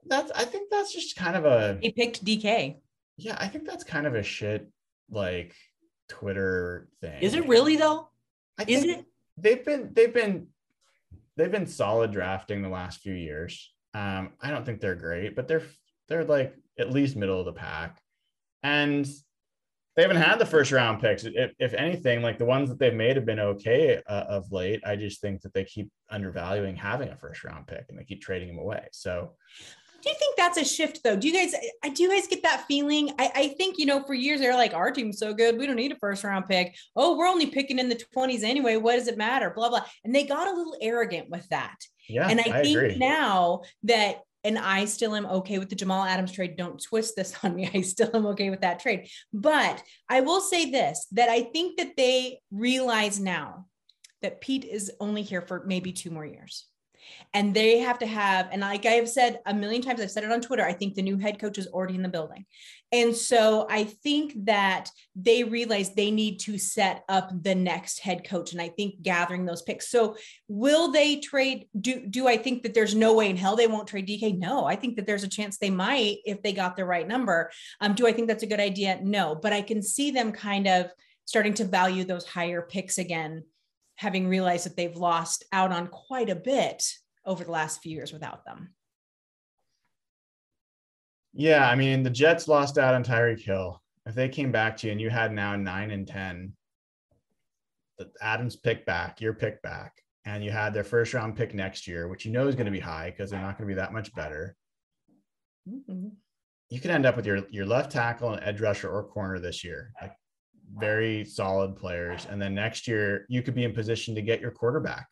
[0.06, 2.76] That's I think that's just kind of a He picked DK.
[3.16, 4.68] yeah, I think that's kind of a shit
[5.10, 5.54] like
[6.08, 7.22] Twitter thing.
[7.22, 8.10] Is it really though?
[8.58, 9.06] I Is it?
[9.38, 10.48] they've been they've been
[11.36, 13.72] they've been solid drafting the last few years.
[13.94, 15.62] Um, I don't think they're great, but they're
[16.08, 18.00] they're like at least middle of the pack,
[18.62, 19.06] and
[19.96, 21.24] they haven't had the first round picks.
[21.24, 24.82] If, if anything, like the ones that they've made have been okay uh, of late.
[24.84, 28.20] I just think that they keep undervaluing having a first round pick, and they keep
[28.20, 28.88] trading them away.
[28.92, 29.34] So
[30.02, 31.16] Do you think that's a shift though?
[31.16, 33.10] Do you guys I do you guys get that feeling?
[33.20, 35.76] I, I think, you know, for years they're like, our team's so good, we don't
[35.76, 36.74] need a first round pick.
[36.96, 38.76] Oh, we're only picking in the 20s anyway.
[38.76, 39.50] What does it matter?
[39.50, 39.84] Blah blah.
[40.04, 41.76] And they got a little arrogant with that.
[42.08, 42.96] yeah, and I, I, think agree.
[42.96, 46.56] now that and I still am okay with the Jamal Adams trade.
[46.56, 47.70] Don't twist this on me.
[47.72, 49.08] I still am okay with that trade.
[49.32, 53.66] But I will say this that I think that they realize now
[54.22, 56.66] that Pete is only here for maybe two more years.
[57.32, 60.24] And they have to have, and like I have said a million times, I've said
[60.24, 62.46] it on Twitter, I think the new head coach is already in the building.
[62.92, 68.22] And so I think that they realize they need to set up the next head
[68.24, 68.52] coach.
[68.52, 69.88] And I think gathering those picks.
[69.88, 71.66] So will they trade?
[71.80, 74.38] Do, do I think that there's no way in hell they won't trade DK?
[74.38, 77.50] No, I think that there's a chance they might if they got the right number.
[77.80, 79.00] Um, do I think that's a good idea?
[79.02, 80.86] No, but I can see them kind of
[81.24, 83.42] starting to value those higher picks again,
[83.96, 86.82] having realized that they've lost out on quite a bit
[87.24, 88.74] over the last few years without them.
[91.32, 93.80] Yeah, I mean the Jets lost out on Tyreek Hill.
[94.06, 96.52] If they came back to you and you had now nine and ten,
[97.98, 99.92] the Adams pick back, your pick back,
[100.24, 102.72] and you had their first round pick next year, which you know is going to
[102.72, 104.56] be high because they're not going to be that much better.
[105.68, 106.08] Mm-hmm.
[106.70, 109.64] You could end up with your your left tackle and edge rusher or corner this
[109.64, 110.12] year, like
[110.78, 114.50] very solid players, and then next year you could be in position to get your
[114.50, 115.06] quarterback,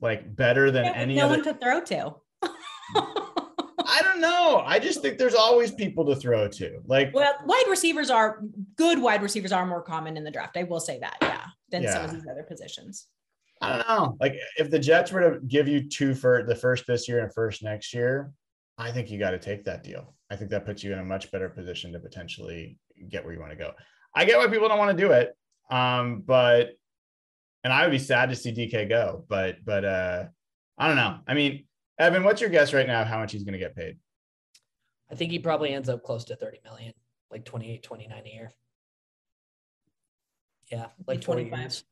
[0.00, 1.36] like better than yeah, any no other.
[1.36, 2.14] one to throw to.
[3.88, 4.62] I don't know.
[4.64, 6.80] I just think there's always people to throw to.
[6.86, 8.42] Like, well, wide receivers are
[8.76, 9.00] good.
[9.00, 10.56] Wide receivers are more common in the draft.
[10.56, 11.92] I will say that, yeah, than yeah.
[11.92, 13.06] some of these other positions.
[13.62, 14.16] I don't know.
[14.20, 17.32] Like, if the Jets were to give you two for the first this year and
[17.32, 18.32] first next year,
[18.76, 20.14] I think you got to take that deal.
[20.30, 22.78] I think that puts you in a much better position to potentially
[23.08, 23.72] get where you want to go.
[24.16, 25.36] I get why people don't want to do it,
[25.70, 26.70] um, but
[27.62, 30.24] and I would be sad to see DK go, but but uh,
[30.78, 31.18] I don't know.
[31.28, 31.66] I mean,
[31.98, 33.98] Evan, what's your guess right now of how much he's going to get paid?
[35.10, 36.94] I think he probably ends up close to 30 million,
[37.30, 38.52] like 28, 29 a year.
[40.72, 41.82] Yeah, like 25.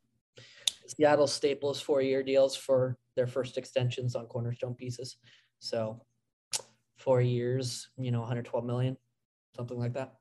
[0.87, 5.17] Seattle staples four year deals for their first extensions on cornerstone pieces.
[5.59, 6.03] So
[6.97, 8.97] four years, you know, 112 million,
[9.57, 10.15] something like that.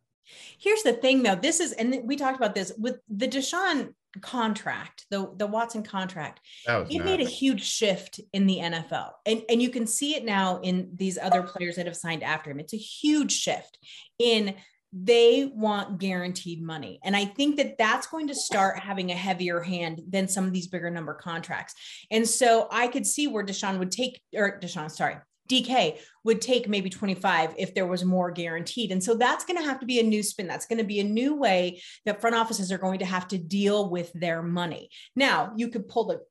[0.60, 5.06] Here's the thing though, this is, and we talked about this with the Deshaun contract,
[5.10, 9.70] the the Watson contract, it made a huge shift in the NFL, and and you
[9.70, 12.60] can see it now in these other players that have signed after him.
[12.60, 13.78] It's a huge shift
[14.20, 14.56] in
[14.94, 17.00] they want guaranteed money.
[17.04, 20.54] And I think that that's going to start having a heavier hand than some of
[20.54, 21.74] these bigger number contracts.
[22.12, 25.16] And so I could see where Deshaun would take, or Deshaun, sorry,
[25.62, 28.92] DK would take maybe 25 if there was more guaranteed.
[28.92, 30.48] And so that's going to have to be a new spin.
[30.48, 33.38] That's going to be a new way that front offices are going to have to
[33.38, 34.90] deal with their money.
[35.16, 36.22] Now, you could pull the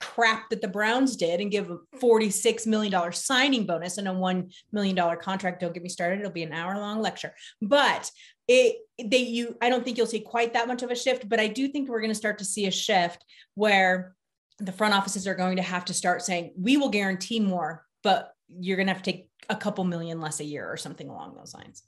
[0.00, 4.52] crap that the Browns did and give a $46 million signing bonus and a $1
[4.72, 5.60] million contract.
[5.60, 6.20] Don't get me started.
[6.20, 8.10] It'll be an hour long lecture, but
[8.48, 11.38] it, they, you, I don't think you'll see quite that much of a shift, but
[11.38, 14.16] I do think we're going to start to see a shift where
[14.58, 18.32] the front offices are going to have to start saying, we will guarantee more, but
[18.58, 21.34] you're going to have to take a couple million less a year or something along
[21.36, 21.82] those lines.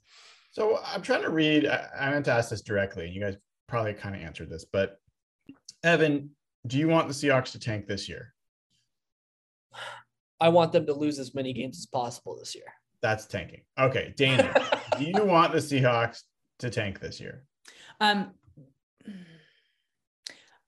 [0.51, 1.65] So I'm trying to read.
[1.65, 3.05] I meant to ask this directly.
[3.05, 3.35] And you guys
[3.67, 4.99] probably kind of answered this, but
[5.83, 6.29] Evan,
[6.67, 8.33] do you want the Seahawks to tank this year?
[10.39, 12.65] I want them to lose as many games as possible this year.
[13.01, 13.61] That's tanking.
[13.79, 14.53] Okay, Daniel,
[14.97, 16.21] do you want the Seahawks
[16.59, 17.43] to tank this year?
[17.99, 18.31] Um,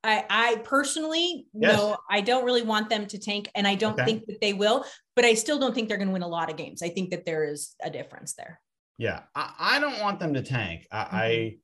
[0.06, 1.76] I, I personally yes.
[1.76, 4.06] no, I don't really want them to tank, and I don't okay.
[4.06, 4.86] think that they will.
[5.16, 6.82] But I still don't think they're going to win a lot of games.
[6.82, 8.60] I think that there is a difference there.
[8.98, 10.88] Yeah, I, I don't want them to tank.
[10.92, 11.16] I, mm-hmm.
[11.16, 11.56] I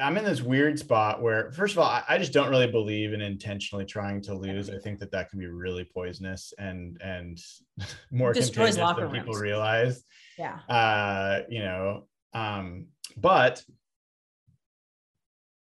[0.00, 3.12] I'm in this weird spot where, first of all, I, I, just don't really believe
[3.12, 4.68] in intentionally trying to lose.
[4.68, 7.38] I think that that can be really poisonous and and
[8.10, 9.12] more contagious than rooms.
[9.12, 10.02] people realize.
[10.36, 10.58] Yeah.
[10.68, 13.62] Uh, you know, um, but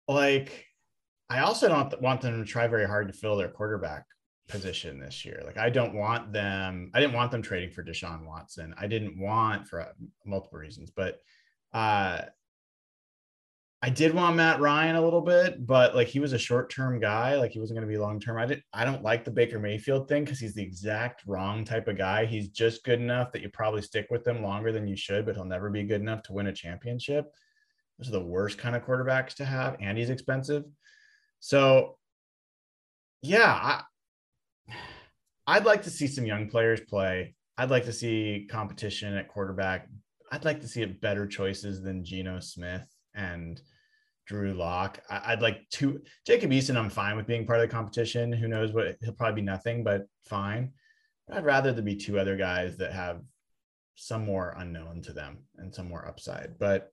[0.06, 0.66] like
[1.30, 4.04] I also don't want them to try very hard to fill their quarterback
[4.48, 5.42] position this year.
[5.46, 6.90] Like I don't want them.
[6.92, 8.74] I didn't want them trading for Deshaun Watson.
[8.76, 9.92] I didn't want for uh,
[10.26, 11.18] multiple reasons, but
[11.72, 12.22] uh,
[13.82, 17.00] I did want Matt Ryan a little bit, but like he was a short term
[17.00, 17.36] guy.
[17.36, 18.36] Like he wasn't going to be long term.
[18.36, 18.64] I didn't.
[18.74, 22.26] I don't like the Baker Mayfield thing because he's the exact wrong type of guy.
[22.26, 25.36] He's just good enough that you probably stick with him longer than you should, but
[25.36, 27.32] he'll never be good enough to win a championship.
[27.98, 30.64] Those are the worst kind of quarterbacks to have, and he's expensive.
[31.40, 31.96] So,
[33.22, 34.74] yeah, I,
[35.46, 37.34] I'd like to see some young players play.
[37.58, 39.88] I'd like to see competition at quarterback.
[40.30, 43.60] I'd like to see it better choices than Geno Smith and
[44.26, 45.00] Drew Lock.
[45.10, 46.76] I'd like to Jacob Eason.
[46.76, 48.32] I'm fine with being part of the competition.
[48.32, 50.72] Who knows what he'll probably be nothing, but fine.
[51.32, 53.22] I'd rather there be two other guys that have
[53.96, 56.58] some more unknown to them and some more upside.
[56.58, 56.92] But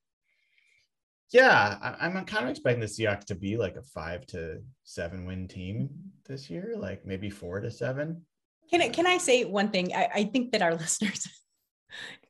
[1.32, 5.26] yeah, I, am kind of expecting the Seahawks to be like a five to seven
[5.26, 5.90] win team
[6.26, 8.26] this year, like maybe four to seven.
[8.70, 9.94] Can I, uh, can I say one thing?
[9.94, 11.28] I, I think that our listeners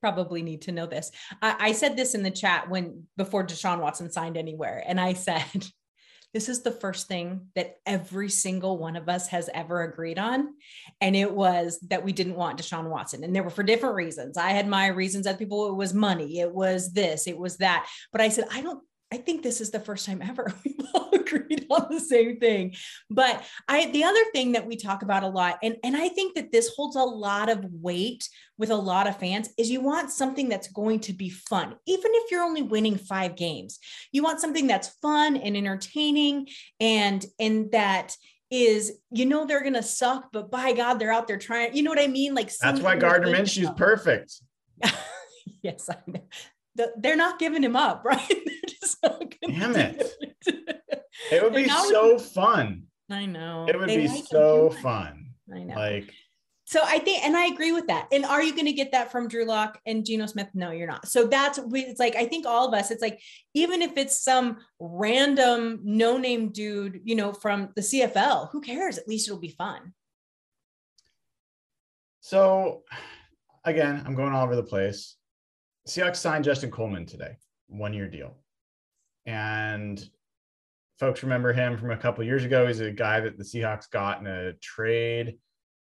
[0.01, 1.11] probably need to know this.
[1.41, 5.13] I, I said this in the chat when before Deshaun Watson signed anywhere, and I
[5.13, 5.67] said,
[6.33, 10.53] this is the first thing that every single one of us has ever agreed on.
[11.01, 13.23] And it was that we didn't want Deshaun Watson.
[13.23, 14.37] And there were for different reasons.
[14.37, 17.87] I had my reasons other people, it was money, it was this, it was that.
[18.11, 21.09] But I said, I don't I think this is the first time ever we've all
[21.13, 22.75] agreed on the same thing.
[23.09, 26.35] But I the other thing that we talk about a lot, and, and I think
[26.35, 28.27] that this holds a lot of weight
[28.57, 32.11] with a lot of fans, is you want something that's going to be fun, even
[32.13, 33.79] if you're only winning five games.
[34.11, 36.47] You want something that's fun and entertaining
[36.79, 38.15] and and that
[38.49, 41.75] is you know they're gonna suck, but by God, they're out there trying.
[41.75, 42.33] You know what I mean?
[42.35, 44.41] Like That's why Gardner Minshew's perfect.
[45.61, 46.21] yes, I know.
[46.77, 48.27] The- they're not giving him up, right?
[48.27, 50.13] They're just not gonna Damn it.
[50.45, 50.83] it.
[51.31, 52.83] It would be so fun.
[53.09, 53.65] I know.
[53.67, 55.31] It would They be like so fun.
[55.53, 55.75] I know.
[55.75, 56.13] Like
[56.65, 58.07] So I think, and I agree with that.
[58.11, 60.49] And are you going to get that from Drew Lock and Geno Smith?
[60.53, 61.07] No, you're not.
[61.07, 62.91] So that's it's like I think all of us.
[62.91, 63.19] It's like
[63.55, 68.97] even if it's some random no name dude, you know, from the CFL, who cares?
[68.97, 69.93] At least it'll be fun.
[72.21, 72.83] So,
[73.65, 75.16] again, I'm going all over the place.
[75.87, 78.35] Seahawks signed Justin Coleman today, one year deal.
[79.25, 80.03] And
[80.99, 82.67] folks remember him from a couple years ago.
[82.67, 85.37] He's a guy that the Seahawks got in a trade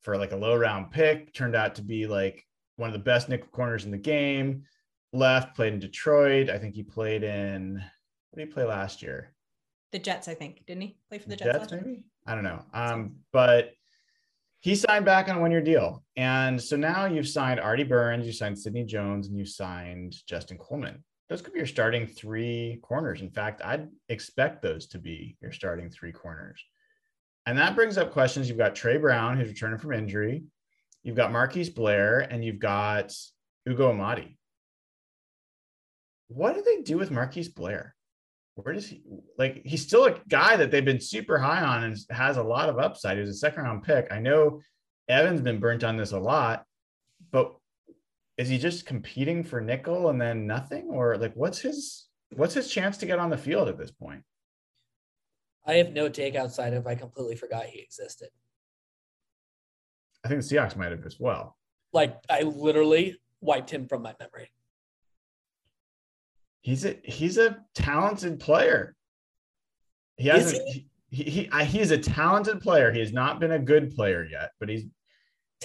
[0.02, 2.46] for like a low round pick, turned out to be like
[2.78, 4.64] one of the best nickel corners in the game.
[5.12, 6.50] Left, played in Detroit.
[6.50, 7.74] I think he played in,
[8.30, 9.34] what did he play last year?
[9.92, 11.52] The Jets, I think, didn't he play for the Jets?
[11.52, 11.82] Jets, last year?
[11.84, 12.64] maybe I don't know.
[12.74, 13.72] Um, but
[14.62, 18.34] he signed back on a one-year deal, and so now you've signed Artie Burns, you
[18.34, 21.04] signed Sidney Jones, and you signed Justin Coleman.
[21.30, 23.22] Those could be your starting three corners.
[23.22, 26.64] In fact, I'd expect those to be your starting three corners.
[27.46, 28.50] And that brings up questions.
[28.50, 30.44] You've got Tre Brown, who's returning from injury.
[31.04, 33.14] You've got Marquise Blair, and you've got
[33.68, 34.38] Ugo Amadi.
[36.28, 37.96] What do they do with Marquise Blair?
[38.62, 39.02] Where does he
[39.38, 42.70] like he's still a guy that they've been super high on and has a lot
[42.70, 43.18] of upside.
[43.18, 44.08] He was a second round pick.
[44.12, 44.62] I know
[45.08, 46.66] Evan's been burnt on this a lot,
[47.32, 47.56] but
[48.38, 50.88] is he just competing for nickel and then nothing?
[50.90, 54.24] Or like what's his what's his chance to get on the field at this point?
[55.66, 58.30] I have no take outside of I completely forgot he existed.
[60.24, 61.58] I think the Seahawks might have as well.
[61.94, 64.52] Like I literally wiped him from my memory.
[66.70, 68.96] He's a he's a talented player.
[70.18, 70.86] He hasn't he?
[71.10, 72.92] He, he, I- he's a talented player.
[72.92, 74.84] He has not been a good player yet, but he's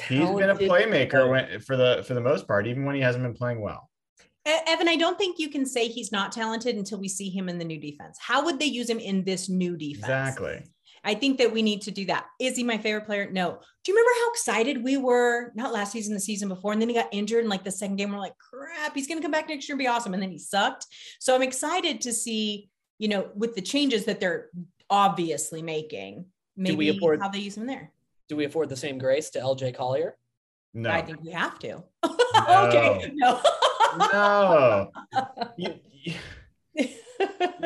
[0.08, 3.22] he's been a playmaker when, for the for the most part, even when he hasn't
[3.22, 3.90] been playing well.
[4.46, 7.58] Evan, I don't think you can say he's not talented until we see him in
[7.58, 8.16] the new defense.
[8.18, 10.04] How would they use him in this new defense?
[10.04, 10.62] Exactly.
[11.04, 12.26] I think that we need to do that.
[12.40, 13.30] Is he my favorite player?
[13.30, 13.58] No.
[13.84, 15.52] Do you remember how excited we were?
[15.54, 17.44] Not last season, the season before, and then he got injured.
[17.44, 19.74] in like the second game, we're like, crap, he's going to come back next year
[19.74, 20.14] and be awesome.
[20.14, 20.86] And then he sucked.
[21.20, 24.48] So I'm excited to see, you know, with the changes that they're
[24.88, 26.24] obviously making,
[26.56, 27.92] maybe we afford- how they use him there.
[28.28, 30.16] Do we afford the same grace to LJ Collier?
[30.72, 30.90] No.
[30.90, 31.82] I think we have to.
[32.04, 33.12] okay.
[33.14, 33.40] No.
[33.98, 34.90] no.
[35.58, 36.14] You, you,
[36.74, 36.88] you,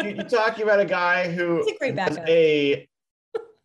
[0.02, 2.87] you're talking about a guy who a great was a,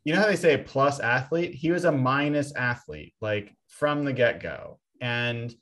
[0.06, 1.54] you know how they say plus athlete?
[1.54, 4.80] He was a minus athlete, like from the get go.
[5.02, 5.54] And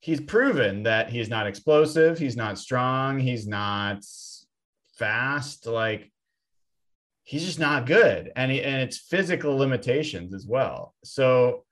[0.00, 4.02] he's proven that he's not explosive, he's not strong, he's not
[4.96, 5.66] fast.
[5.66, 6.10] Like,
[7.22, 8.30] he's just not good.
[8.36, 10.94] And, he, and it's physical limitations as well.
[11.04, 11.64] So,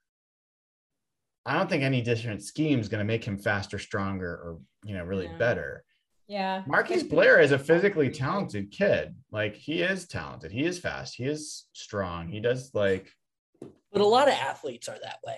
[1.44, 4.94] I don't think any different scheme is going to make him faster, stronger, or you
[4.94, 5.36] know, really Yeah.
[5.38, 5.84] better.
[6.32, 6.62] Yeah.
[6.66, 9.14] Marquise Blair is a physically talented kid.
[9.30, 10.50] Like he is talented.
[10.50, 11.14] He is fast.
[11.14, 12.28] He is strong.
[12.28, 13.12] He does like
[13.60, 15.36] But a lot of athletes are that way,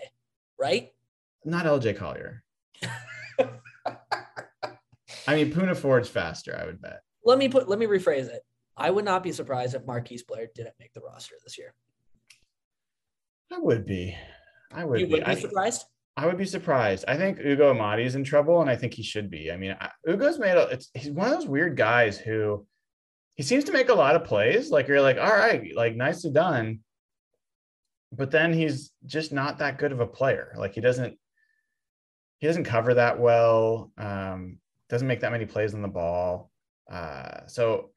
[0.56, 0.90] right?
[1.44, 2.44] not LJ Collier.
[5.26, 7.00] I mean, Poona Ford's faster, I would bet.
[7.24, 8.42] Let me put let me rephrase it.
[8.76, 11.74] I would not be surprised if Marquise Blair didn't make the roster this year.
[13.52, 14.16] I would be.
[14.72, 15.12] I would You be.
[15.14, 15.86] would be I, surprised?
[16.16, 17.04] I would be surprised.
[17.08, 19.50] I think Ugo Amadi is in trouble, and I think he should be.
[19.50, 22.66] I mean, Ugo's made a, it's he's one of those weird guys who
[23.34, 24.70] he seems to make a lot of plays.
[24.70, 26.80] Like you're like, all right, like nicely done.
[28.12, 30.54] But then he's just not that good of a player.
[30.56, 31.18] Like he doesn't
[32.38, 33.90] he doesn't cover that well.
[33.98, 34.58] Um,
[34.88, 36.50] doesn't make that many plays on the ball.
[36.88, 37.90] Uh, so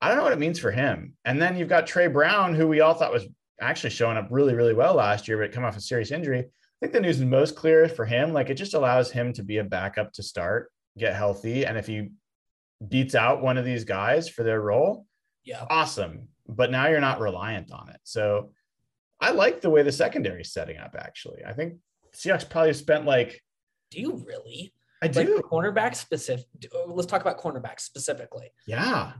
[0.00, 1.14] I don't know what it means for him.
[1.24, 3.26] And then you've got Tre Brown, who we all thought was
[3.60, 6.46] actually showing up really, really well last year, but come off a serious injury.
[6.82, 8.32] I think the news is most clear for him.
[8.32, 11.66] Like it just allows him to be a backup to start, get healthy.
[11.66, 12.08] And if he
[12.88, 15.06] beats out one of these guys for their role,
[15.44, 15.66] Yeah.
[15.68, 16.28] awesome.
[16.48, 18.00] But now you're not reliant on it.
[18.04, 18.52] So
[19.20, 21.44] I like the way the secondary is setting up, actually.
[21.44, 21.74] I think
[22.14, 23.42] Seahawks probably spent like,
[23.90, 24.72] Do you really?
[25.02, 25.40] I Like do.
[25.50, 26.46] cornerback specific.
[26.86, 28.50] Let's talk about cornerbacks specifically.
[28.66, 29.12] Yeah.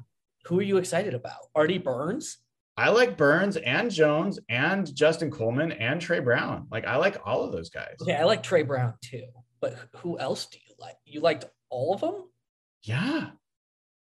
[0.47, 1.49] Who are you excited about?
[1.55, 2.39] Artie Burns?
[2.81, 6.67] I like Burns and Jones and Justin Coleman and Tre Brown.
[6.73, 7.97] Like I like all of those guys.
[8.01, 9.27] Okay, I like Tre Brown too.
[9.61, 10.97] But who else do you like?
[11.05, 12.31] You liked all of them?
[12.83, 13.33] Yeah.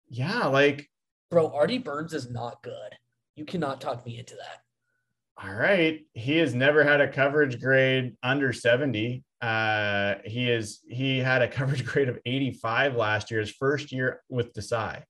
[0.09, 0.47] Yeah.
[0.47, 0.89] Like,
[1.31, 2.91] Bro, Artie Burns is not good.
[3.37, 5.47] You cannot talk me into that.
[5.47, 6.01] all right.
[6.11, 9.23] He has never had a coverage grade under 70.
[9.41, 14.21] Uh, he is he had a coverage grade of 85 last year, his first year
[14.27, 15.03] with Desai.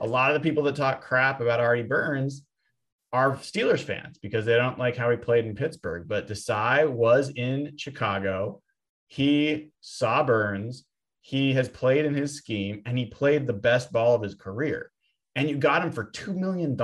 [0.00, 2.44] A lot of the people that talk crap about Artie Burns
[3.12, 6.06] are Steelers fans because they don't like how he played in Pittsburgh.
[6.06, 8.62] But Desai was in Chicago.
[9.08, 10.84] He saw Burns.
[11.20, 14.90] He has played in his scheme and he played the best ball of his career.
[15.34, 16.76] And you got him for $2 million.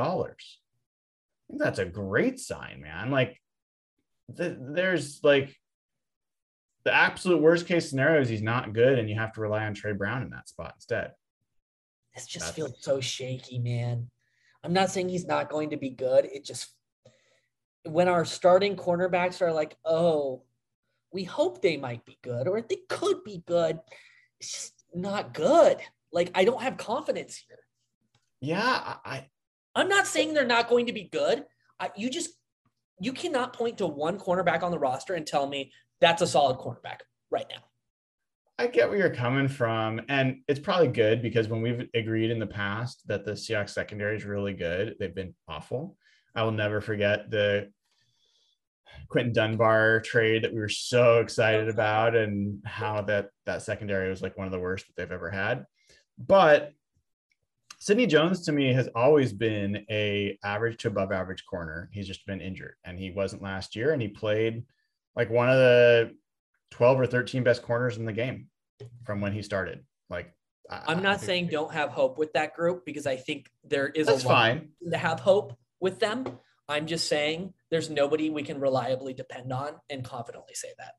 [1.49, 3.11] That's a great sign, man.
[3.11, 3.41] Like,
[4.37, 5.57] th- there's like
[6.85, 9.75] the absolute worst case scenario is he's not good and you have to rely on
[9.75, 11.13] Tre Brown in that spot instead.
[12.15, 14.11] This just That's- feels so shaky, man.
[14.67, 16.25] I'm not saying he's not going to be good.
[16.25, 16.75] It just
[17.85, 20.43] when our starting cornerbacks are like, oh,
[21.13, 23.79] we hope they might be good or they could be good.
[24.41, 25.79] It's just not good.
[26.13, 27.61] Like I don't have confidence here.
[28.41, 29.29] Yeah, I,
[29.77, 31.45] I'm not saying they're not going to be good.
[31.79, 32.31] I, you just
[32.99, 36.59] you cannot point to one cornerback on the roster and tell me that's a solid
[36.59, 37.63] cornerback right now.
[38.59, 42.39] I get where you're coming from, and it's probably good because when we've agreed in
[42.39, 45.97] the past that the Seahawks secondary is really good, they've been awful.
[46.35, 47.71] I will never forget the
[49.09, 54.23] Quinton Dunbar trade that we were so excited about, and how that that secondary was
[54.23, 55.67] like one of the worst that they've ever had.
[56.19, 56.73] But
[57.79, 61.91] Sidney Jones to me has always been a average to above average corner.
[61.93, 64.65] He's just been injured, and he wasn't last year, and he played
[65.15, 66.15] like one of the
[66.71, 68.49] 12 or 13 best corners in the game
[69.05, 69.85] from when he started.
[70.11, 70.33] Like,
[70.71, 74.07] I- I'm not saying don't have hope with that group because I think there is
[74.09, 74.69] that's a lot fine.
[74.91, 76.39] to have hope with them.
[76.69, 80.95] I'm just saying there's nobody we can reliably depend on and confidently say that.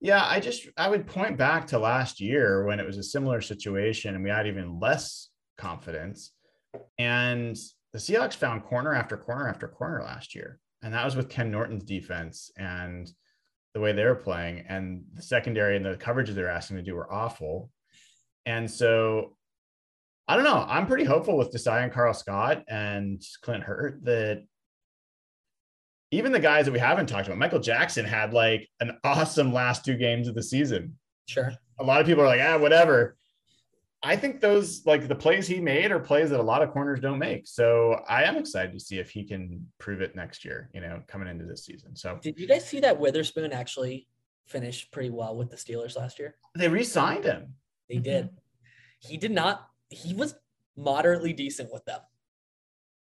[0.00, 3.40] Yeah, I just I would point back to last year when it was a similar
[3.40, 6.32] situation and we had even less confidence.
[6.98, 7.56] And
[7.92, 10.58] the Seahawks found corner after corner after corner last year.
[10.82, 13.10] And that was with Ken Norton's defense and
[13.74, 14.64] the way they were playing.
[14.68, 17.70] And the secondary and the coverages they're asking to do were awful.
[18.46, 19.36] And so
[20.26, 20.64] I don't know.
[20.68, 24.44] I'm pretty hopeful with Desai and Karl Scott and Clint Hurt that
[26.10, 29.84] even the guys that we haven't talked about, Michael Jackson had like an awesome last
[29.84, 30.98] two games of the season.
[31.28, 31.52] Sure.
[31.78, 33.16] A lot of people are like, ah, whatever.
[34.02, 37.00] I think those like the plays he made are plays that a lot of corners
[37.00, 37.48] don't make.
[37.48, 41.02] So I am excited to see if he can prove it next year, you know,
[41.08, 41.96] coming into this season.
[41.96, 44.06] So Did you guys see that Witherspoon actually
[44.46, 46.36] finished pretty well with the Steelers last year?
[46.54, 47.54] they re-signed him.
[47.88, 48.04] They mm-hmm.
[48.04, 48.28] did.
[49.00, 49.66] He did not.
[49.90, 50.34] He was
[50.76, 52.00] moderately decent with them.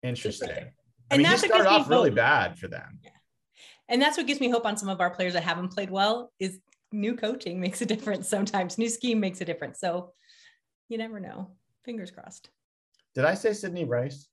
[0.03, 0.49] Interesting.
[0.49, 0.65] saying.
[1.11, 2.17] I And mean, he that's what started off really hope.
[2.17, 2.99] bad for them.
[3.89, 6.33] And that's what gives me hope on some of our players that haven't played well
[6.39, 6.59] is
[6.93, 8.77] new coaching makes a difference sometimes.
[8.79, 9.81] New scheme makes a difference.
[9.81, 10.13] So
[10.89, 11.51] you never know.
[11.85, 12.51] Fingers crossed.
[13.15, 14.29] Did I say Sidney Rice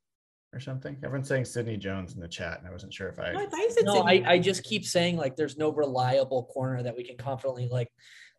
[0.54, 0.98] or something?
[1.04, 3.32] Everyone's saying Sidney Jones in the chat, and I wasn't sure if I.
[3.32, 6.46] No, I thought you said No, I, I just keep saying like there's no reliable
[6.46, 7.90] corner that we can confidently like.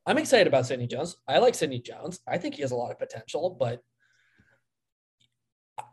[0.07, 1.17] I'm excited about Sidney Jones.
[1.29, 2.21] I like Sidney Jones.
[2.27, 3.83] I think he has a lot of potential, but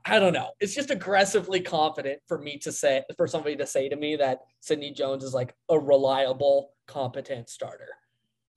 [0.06, 0.52] I don't know.
[0.60, 4.40] It's just aggressively confident for me to say for somebody to say to me that
[4.62, 7.90] Sidney Jones is like a reliable, competent starter.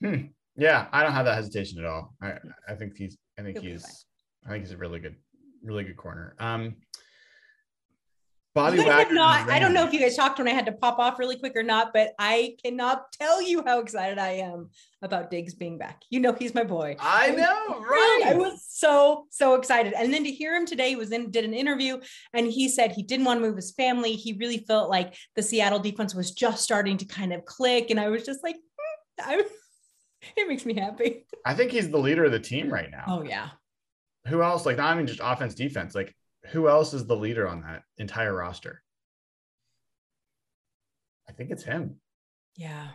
[0.02, 0.26] Hmm.
[0.56, 2.14] Yeah, I don't have that hesitation at all.
[2.22, 2.34] I
[2.68, 4.06] I think he's I think He'll he's.
[4.46, 5.16] I think he's a really good
[5.62, 6.34] really good corner.
[6.38, 6.76] Um
[8.52, 9.14] Bobby You guys have Wagner.
[9.14, 11.36] not, I don't know if you guys talked when I had to pop off really
[11.36, 14.70] quick or not, but I cannot tell you how excited I am
[15.02, 16.02] about Diggs being back.
[16.10, 16.96] You know, he's my boy.
[16.98, 18.22] I know, right?
[18.26, 19.92] I was so, so excited.
[19.92, 22.00] And then to hear him today, he was in, did an interview
[22.34, 24.14] and he said he didn't want to move his family.
[24.14, 27.90] He really felt like the Seattle defense was just starting to kind of click.
[27.90, 29.42] And I was just like, hmm, I,
[30.36, 31.26] it makes me happy.
[31.44, 33.04] I think he's the leader of the team right now.
[33.06, 33.50] Oh, yeah.
[34.26, 34.66] Who else?
[34.66, 35.94] Like not even just offense, defense.
[35.94, 36.14] Like
[36.50, 38.82] who else is the leader on that entire roster?
[41.28, 41.96] I think it's him.
[42.56, 42.88] Yeah.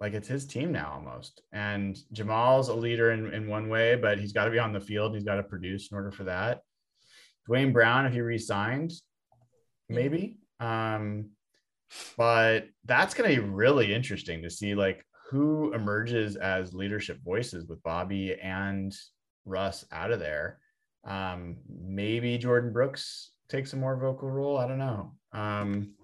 [0.00, 1.42] like it's his team now almost.
[1.52, 4.80] And Jamal's a leader in, in one way, but he's got to be on the
[4.80, 5.12] field.
[5.12, 6.62] And he's got to produce in order for that.
[7.46, 8.92] Duane Brown, if he re-signed,
[9.88, 10.38] maybe.
[10.58, 11.30] Um,
[12.16, 17.66] but that's going to be really interesting to see like who emerges as leadership voices
[17.66, 18.94] with Bobby and
[19.46, 20.58] Russ out of there.
[21.04, 24.58] Um, maybe Jordan Brooks takes a more vocal role.
[24.58, 25.12] I don't know.
[25.32, 25.94] Um,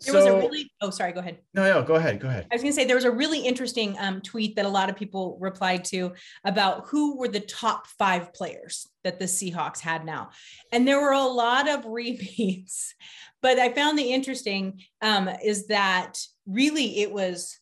[0.00, 1.38] There was a really, oh, sorry, go ahead.
[1.54, 2.20] no, no, go ahead.
[2.20, 2.46] Go ahead.
[2.50, 4.90] I was going to say there was a really interesting um, tweet that a lot
[4.90, 6.12] of people replied to
[6.44, 10.30] about who were the top five players that the Seahawks had now,
[10.72, 12.94] and there were a lot of repeats.
[13.40, 17.58] But I found the interesting um, is that really it was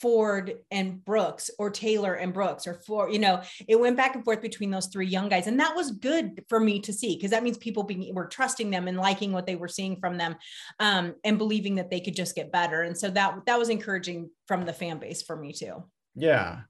[0.00, 4.24] Ford and Brooks or Taylor and Brooks or for you know it went back and
[4.24, 7.30] forth between those three young guys and that was good for me to see because
[7.30, 10.36] that means people being were trusting them and liking what they were seeing from them
[10.80, 14.28] um, and believing that they could just get better and so that that was encouraging
[14.46, 15.82] from the fan base for me too
[16.14, 16.60] Yeah.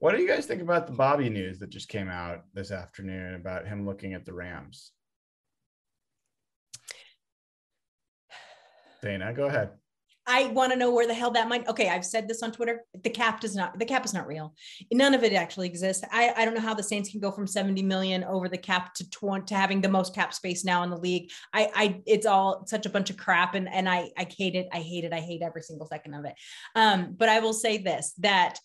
[0.00, 3.34] What do you guys think about the Bobby news that just came out this afternoon
[3.34, 4.92] about him looking at the Rams?
[9.02, 9.70] Dana, go ahead.
[10.28, 11.66] I want to know where the hell that might.
[11.66, 12.84] Okay, I've said this on Twitter.
[13.02, 13.78] The cap does not.
[13.78, 14.54] The cap is not real.
[14.92, 16.04] None of it actually exists.
[16.12, 18.92] I, I don't know how the Saints can go from 70 million over the cap
[18.94, 21.30] to 20 to having the most cap space now in the league.
[21.54, 24.68] I I it's all such a bunch of crap, and and I I hate it.
[24.70, 25.14] I hate it.
[25.14, 26.34] I hate every single second of it.
[26.76, 28.58] Um, but I will say this that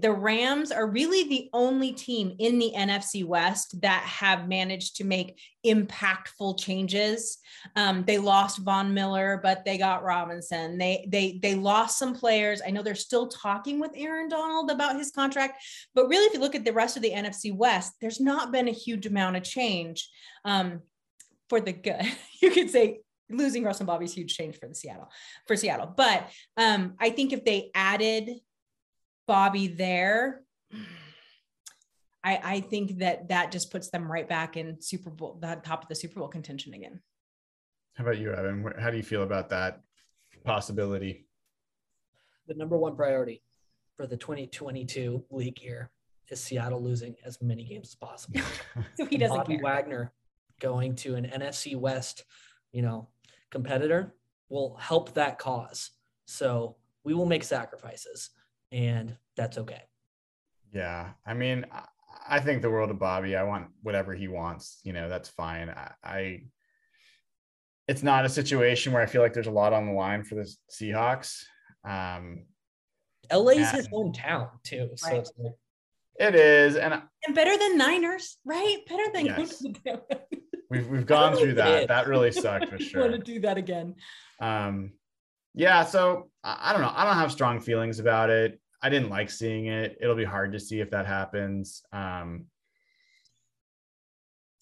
[0.00, 5.04] the Rams are really the only team in the NFC West that have managed to
[5.04, 7.38] make impactful changes.
[7.76, 10.78] Um, they lost Von Miller, but they got Robinson.
[10.78, 12.62] They they they lost some players.
[12.66, 15.62] I know they're still talking with Aaron Donald about his contract,
[15.94, 18.68] but really, if you look at the rest of the NFC West, there's not been
[18.68, 20.08] a huge amount of change
[20.44, 20.80] um,
[21.48, 22.06] for the good.
[22.42, 25.10] you could say losing Russ and Bobby's huge change for the Seattle
[25.46, 28.30] for Seattle, but um, I think if they added
[29.30, 30.42] Bobby there,
[32.24, 35.84] I, I think that that just puts them right back in Super Bowl, the top
[35.84, 37.00] of the Super Bowl contention again.
[37.94, 38.72] How about you, Evan?
[38.80, 39.82] How do you feel about that
[40.42, 41.28] possibility?
[42.48, 43.44] The number one priority
[43.96, 45.92] for the 2022 league year
[46.28, 48.40] is Seattle losing as many games as possible.
[48.96, 49.62] so he doesn't Bobby care.
[49.62, 50.12] Wagner
[50.60, 52.24] going to an NFC West,
[52.72, 53.06] you know,
[53.52, 54.12] competitor
[54.48, 55.90] will help that cause.
[56.26, 56.74] So
[57.04, 58.30] we will make sacrifices
[58.72, 59.82] and that's okay.
[60.72, 61.10] Yeah.
[61.26, 61.66] I mean,
[62.28, 63.36] I think the world of Bobby.
[63.36, 64.80] I want whatever he wants.
[64.84, 65.68] You know, that's fine.
[65.70, 66.40] I, I
[67.88, 70.36] it's not a situation where I feel like there's a lot on the line for
[70.36, 71.42] the Seahawks.
[71.84, 72.46] Um,
[73.32, 73.72] LA's Yeah.
[73.76, 74.90] his hometown too.
[74.96, 75.18] So Right.
[75.20, 75.52] it's like,
[76.20, 78.78] it is, and and better than Niners, right?
[78.88, 79.60] Better than Yes.
[79.62, 80.20] going to the
[80.68, 81.82] we've we've gone through that.
[81.84, 83.00] it That really sucked for sure.
[83.00, 83.96] Want to do that again?
[84.40, 84.92] Um,
[85.54, 85.84] yeah.
[85.84, 86.92] So I, don't know.
[86.94, 88.60] I don't have strong feelings about it.
[88.82, 89.98] I didn't like seeing it.
[90.00, 91.82] It'll be hard to see if that happens.
[91.92, 92.46] Um,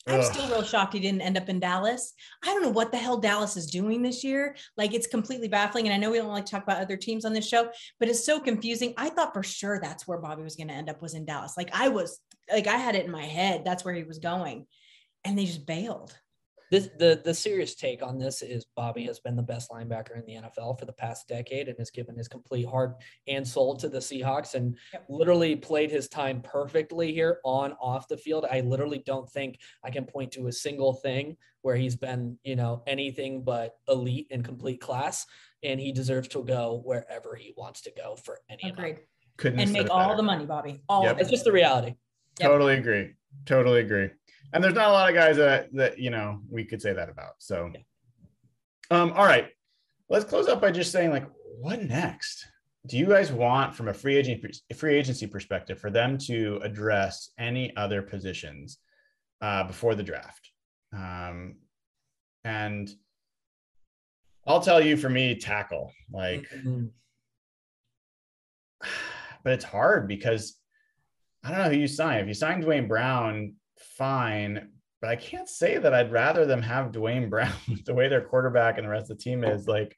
[0.09, 0.25] I'm ugh.
[0.25, 2.15] still real shocked he didn't end up in Dallas.
[2.43, 4.57] I don't know what the hell Dallas is doing this year.
[4.77, 5.87] Like it's completely baffling.
[5.87, 7.69] And I know we don't like to talk about other teams on this show,
[8.01, 8.95] but it's so confusing.
[8.97, 11.57] I thought for sure that's where Bobby was going to end up was in Dallas.
[11.57, 12.21] Like I was
[12.51, 14.67] like I had it in my head that's where he was going,
[15.25, 16.17] and they just bailed.
[16.71, 20.25] This the the serious take on this is Bobby has been the best linebacker in
[20.27, 22.97] the NFL for the past decade and has given his complete heart
[23.27, 25.05] and soul to the Seahawks and Yep.
[25.09, 28.47] literally played his time perfectly here on off the field.
[28.51, 32.57] I literally don't think I can point to a single thing where he's been, you
[32.57, 35.27] know, anything but elite and complete class
[35.63, 38.79] and he deserves to go wherever he wants to go for any amount.
[38.79, 38.99] Agreed.
[39.39, 40.17] couldn't And make all better.
[40.17, 40.83] the money, Bobby.
[40.89, 41.15] All Yep.
[41.17, 41.95] of It's just the reality.
[42.39, 42.49] Yep.
[42.51, 43.15] Totally agree.
[43.47, 44.11] Totally agree.
[44.53, 47.09] And there's not a lot of guys that that you know we could say that
[47.09, 47.35] about.
[47.39, 47.71] So,
[48.91, 49.49] um, all right,
[50.09, 51.27] let's close up by just saying like,
[51.61, 52.47] what next?
[52.87, 54.45] Do you guys want, from a free agent
[54.77, 58.79] free agency perspective, for them to address any other positions
[59.43, 60.51] uh, before the draft?
[60.95, 61.57] Um,
[62.45, 62.89] and
[64.47, 66.91] I'll tell you, for me, tackle like Mhm.
[69.45, 70.57] but it's hard because
[71.45, 72.21] I don't know who you sign.
[72.21, 73.55] If you sign Duane Brown,
[73.99, 74.71] fine.
[75.01, 77.53] But I can't say that I'd rather them have Duane Brown
[77.85, 79.69] the way their quarterback and the rest of the team is.
[79.69, 79.97] Like,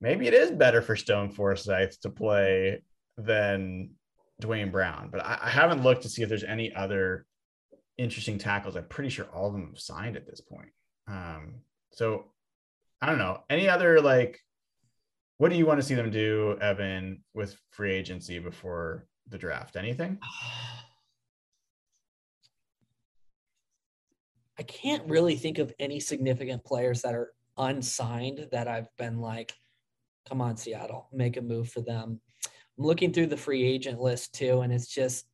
[0.00, 2.82] maybe it is better for Stone Forsythe to play
[3.18, 3.90] than
[4.40, 5.08] Duane Brown.
[5.10, 7.26] But I, I haven't looked to see if there's any other
[7.98, 8.76] interesting tackles.
[8.76, 10.70] I'm pretty sure all of them have signed at this point.
[11.06, 11.56] Um,
[11.92, 12.26] so
[13.02, 13.42] I don't know.
[13.50, 14.40] Any other like
[15.38, 19.76] what do you want to see them do, Evan, with free agency before the draft?
[19.76, 20.18] Anything?
[24.58, 29.54] I can't really think of any significant players that are unsigned that I've been like,
[30.28, 32.20] come on, Seattle, make a move for them.
[32.78, 35.26] I'm looking through the free agent list too, and it's just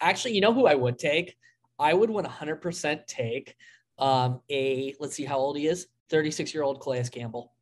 [0.00, 1.36] actually, you know who I would take?
[1.78, 3.56] I would 100% take
[3.98, 7.52] um, a, let's see how old he is, 36 year old Calais Campbell.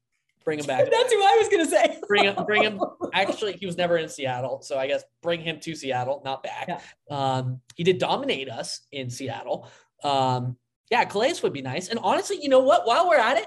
[0.45, 0.85] Bring him back.
[0.91, 2.01] That's who I was going to say.
[2.09, 2.81] Bring him, bring him.
[3.13, 6.69] Actually, he was never in Seattle, so I guess bring him to Seattle, not back.
[6.69, 6.81] Yeah.
[7.11, 9.69] Um, he did dominate us in Seattle.
[10.05, 10.57] Um,
[10.91, 11.89] yeah, Calais would be nice.
[11.89, 12.87] And honestly, you know what?
[12.87, 13.47] While we're at it,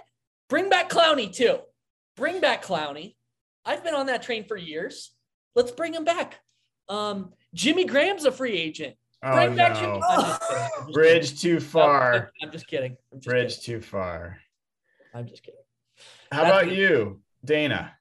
[0.49, 1.59] bring back Clowney too.
[2.15, 3.15] Bring back Clowney.
[3.65, 5.11] I've been on that train for years.
[5.55, 6.39] Let's bring him back.
[6.89, 8.95] Um, Jimmy Graham's a free agent.
[9.23, 9.99] Oh Bring back Jimmy.
[9.99, 10.05] no.
[10.07, 10.63] I'm just kidding.
[10.63, 12.31] I'm just Bridge too far.
[12.41, 12.97] I'm just kidding.
[13.13, 13.81] I'm just Bridge kidding.
[13.81, 14.37] too far.
[15.13, 15.59] I'm just kidding.
[16.31, 17.93] How That's- about you, Dana?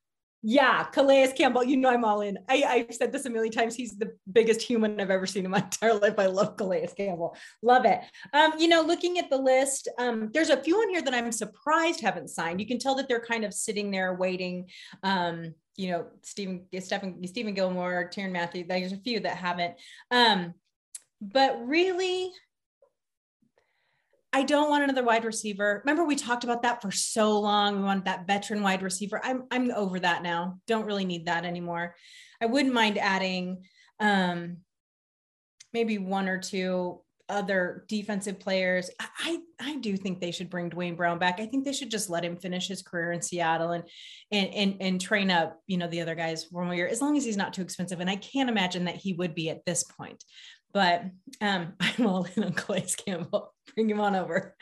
[0.43, 1.65] Yeah, Calais Campbell.
[1.65, 2.39] You know I'm all in.
[2.49, 3.75] I, I've said this a million times.
[3.75, 6.19] He's the biggest human I've ever seen in my entire life.
[6.19, 7.37] I love Calais Campbell.
[7.63, 8.01] Love it.
[8.33, 11.31] Um, you know, looking at the list, um, there's a few on here that I'm
[11.31, 12.59] surprised haven't signed.
[12.61, 14.69] You can tell that they're kind of sitting there waiting.
[15.03, 18.65] Um, you know, Stephen, Stephen, Stephen Gilmore, Tyrann Mathieu.
[18.67, 19.75] There's a few that haven't.
[20.11, 20.55] Um,
[21.21, 22.33] but really,
[24.33, 25.83] I don't want another wide receiver.
[25.85, 27.77] Remember, we talked about that for so long.
[27.77, 29.21] We want that veteran wide receiver.
[29.25, 30.59] I'm I'm over that now.
[30.67, 31.97] Don't really need that anymore.
[32.41, 33.65] I wouldn't mind adding
[33.99, 34.59] um,
[35.73, 38.91] maybe one or two other defensive players.
[39.01, 41.41] I I do think they should bring Duane Brown back.
[41.41, 43.85] I think they should just let him finish his career in Seattle and
[44.31, 47.17] and and and train up, you know, the other guys one more year, as long
[47.17, 48.01] as he's not too expensive.
[48.01, 50.23] And I can't imagine that he would be at this point.
[50.73, 51.05] But
[51.41, 53.55] um, I'm all in on Calais Campbell.
[53.75, 54.57] Bring him on over.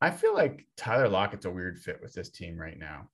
[0.00, 3.08] I feel like Tyler Lockett's a weird fit with this team right now.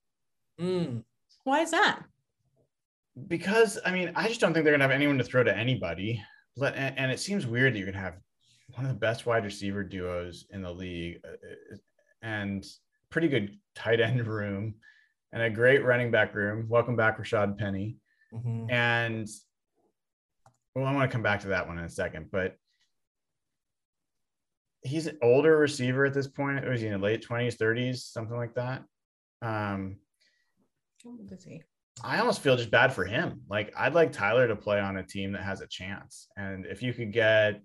[0.59, 1.03] Mm.
[1.43, 2.01] Why is that?
[3.27, 6.21] Because I mean, I just don't think they're gonna have anyone to throw to anybody.
[6.55, 8.17] Let and, and it seems weird that you're gonna have
[8.73, 11.77] one of the best wide receiver duos in the league uh, uh,
[12.21, 12.65] and
[13.09, 14.75] pretty good tight end room
[15.33, 16.67] and a great running back room.
[16.69, 17.97] Welcome back, Rashad Penny.
[18.33, 18.71] Mhm.
[18.71, 19.27] And
[20.75, 22.55] well, I want to come back to that one in a second, but
[24.83, 26.67] he's an older receiver at this point.
[26.67, 28.83] Was he in the late 20s, 30s, something like that?
[29.41, 29.97] Um,
[32.03, 33.41] I almost feel just bad for him.
[33.49, 36.27] Like I'd like Tyler to play on a team that has a chance.
[36.37, 37.61] And if you could get,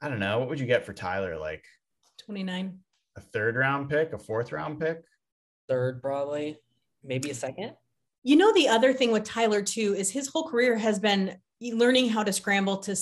[0.00, 1.36] I don't know, what would you get for Tyler?
[1.36, 1.64] Like
[2.24, 2.78] 29.
[3.16, 5.02] a third round pick, a fourth round pick?
[5.68, 6.56] Third, probably,
[7.04, 7.74] maybe a second.
[8.22, 12.08] You know, the other thing with Tyler too is his whole career has been learning
[12.08, 12.96] how to scramble to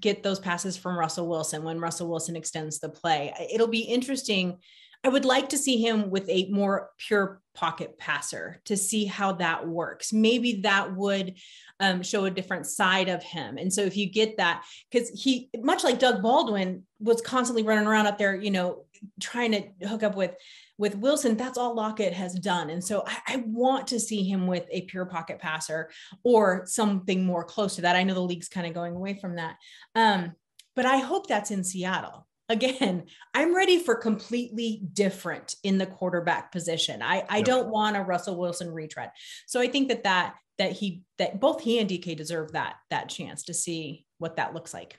[0.00, 3.34] get those passes from Russell Wilson when Russell Wilson extends the play.
[3.52, 4.58] It'll be interesting.
[5.04, 9.32] I would like to see him with a more pure pocket passer to see how
[9.32, 10.12] that works.
[10.12, 11.34] Maybe that would
[11.78, 13.58] um, show a different side of him.
[13.58, 17.86] And so if you get that, because he, much like Doug Baldwin, was constantly running
[17.86, 18.86] around up there, you know,
[19.20, 20.34] trying to hook up with
[20.78, 22.70] with Wilson, that's all Lockett has done.
[22.70, 25.90] And so I, I, want to see him with a pure pocket passer
[26.22, 27.96] or something more close to that.
[27.96, 29.56] I know the league's kind of going away from that.
[29.94, 30.32] Um,
[30.76, 32.26] but I hope that's in Seattle.
[32.48, 33.04] Again,
[33.34, 37.02] I'm ready for completely different in the quarterback position.
[37.02, 37.46] I, I Yep.
[37.46, 39.10] don't want a Russell Wilson retread.
[39.46, 43.10] So I think that that that he that both he and DK deserve that that
[43.10, 44.98] chance to see what that looks like.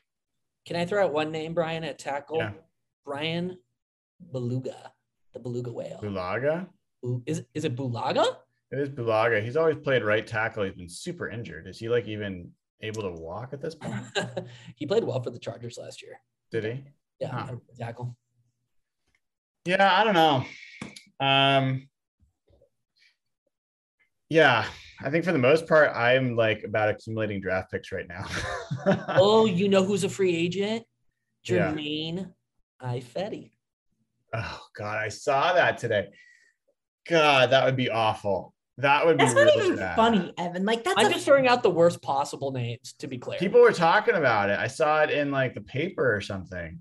[0.67, 2.37] Can I throw out one name, Brian, at tackle?
[2.37, 2.51] Yeah.
[3.03, 3.57] Brian
[4.31, 4.91] Beluga,
[5.33, 5.99] the beluga whale.
[6.01, 6.67] Bulaga?
[7.25, 8.25] Is is it Bulaga?
[8.71, 9.43] It is Bulaga.
[9.43, 10.63] He's always played right tackle.
[10.63, 11.67] He's been super injured.
[11.67, 12.51] Is he like even
[12.81, 14.03] able to walk at this point?
[14.75, 16.19] he played well for the Chargers last year.
[16.51, 16.83] Did he?
[17.19, 17.55] Yeah, Huh.
[17.77, 18.15] tackle.
[19.65, 20.45] Yeah, I don't know.
[21.19, 21.89] Um,
[24.29, 24.65] yeah,
[25.01, 28.25] I think for the most part, I'm like about accumulating draft picks right now.
[29.09, 30.83] Oh, you know who's a free agent?
[31.43, 31.71] Yeah.
[31.71, 32.33] Germain
[32.81, 33.51] Ifedi.
[34.33, 36.07] Oh God, I saw that today.
[37.07, 38.53] God, that would be awful.
[38.77, 39.95] That would be That's not really even bad.
[39.95, 40.65] funny, Evan.
[40.65, 43.37] Like that's I'm a just throwing out the worst possible names, to be clear.
[43.37, 44.57] People were talking about it.
[44.57, 46.79] I saw it in like the paper or something.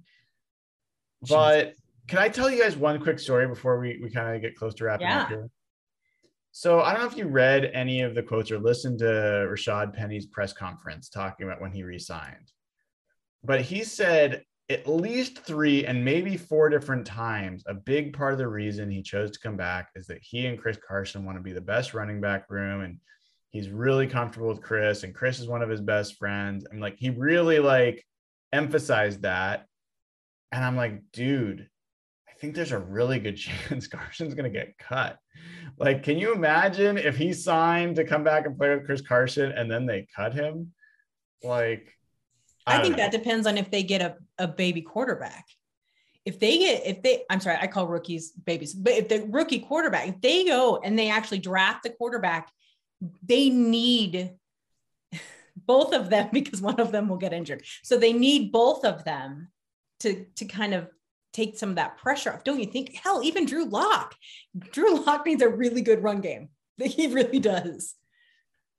[1.29, 1.75] But
[2.07, 4.75] can I tell you guys one quick story before we, we kind of get close
[4.75, 5.51] to wrapping up here?
[6.53, 9.05] So I don't know if you read any of the quotes or listened to
[9.51, 12.53] Rashad Penny's press conference talking about when he resigned.
[13.45, 18.39] But he said at least three and maybe four different times, a big part of
[18.39, 21.43] the reason he chose to come back is that he and Chris Carson want to
[21.43, 22.83] be the best running back room.
[22.83, 22.99] And
[23.51, 26.67] he's really comfortable with Chris, and Chris is one of his best friends.
[26.71, 28.05] And like he really like
[28.53, 29.65] emphasized that.
[30.53, 31.69] And I'm like, dude,
[32.29, 33.37] I think there's a really good
[33.69, 35.19] chance Carson's going to get cut.
[35.79, 39.53] Like, can you imagine if he signed to come back and play with Chris Carson
[39.53, 40.73] and then they cut him?
[41.43, 41.95] Like,
[42.67, 43.05] I, don't think know.
[43.05, 45.47] that depends on if they get a, a baby quarterback.
[46.25, 49.61] If they get, if they, I'm sorry, I call rookies babies, but if the rookie
[49.61, 52.51] quarterback, if they go and they actually draft the quarterback,
[53.23, 54.33] they need
[55.57, 57.65] both of them because one of them will get injured.
[57.83, 59.49] So they need both of them
[60.01, 60.89] to, to kind of
[61.33, 62.45] take some of that pressure off.
[62.45, 62.95] Don't you think?
[62.95, 64.15] Hell, even Drew Lock,
[64.59, 66.49] Drew Lock needs a really good run game.
[66.79, 67.97] He really does.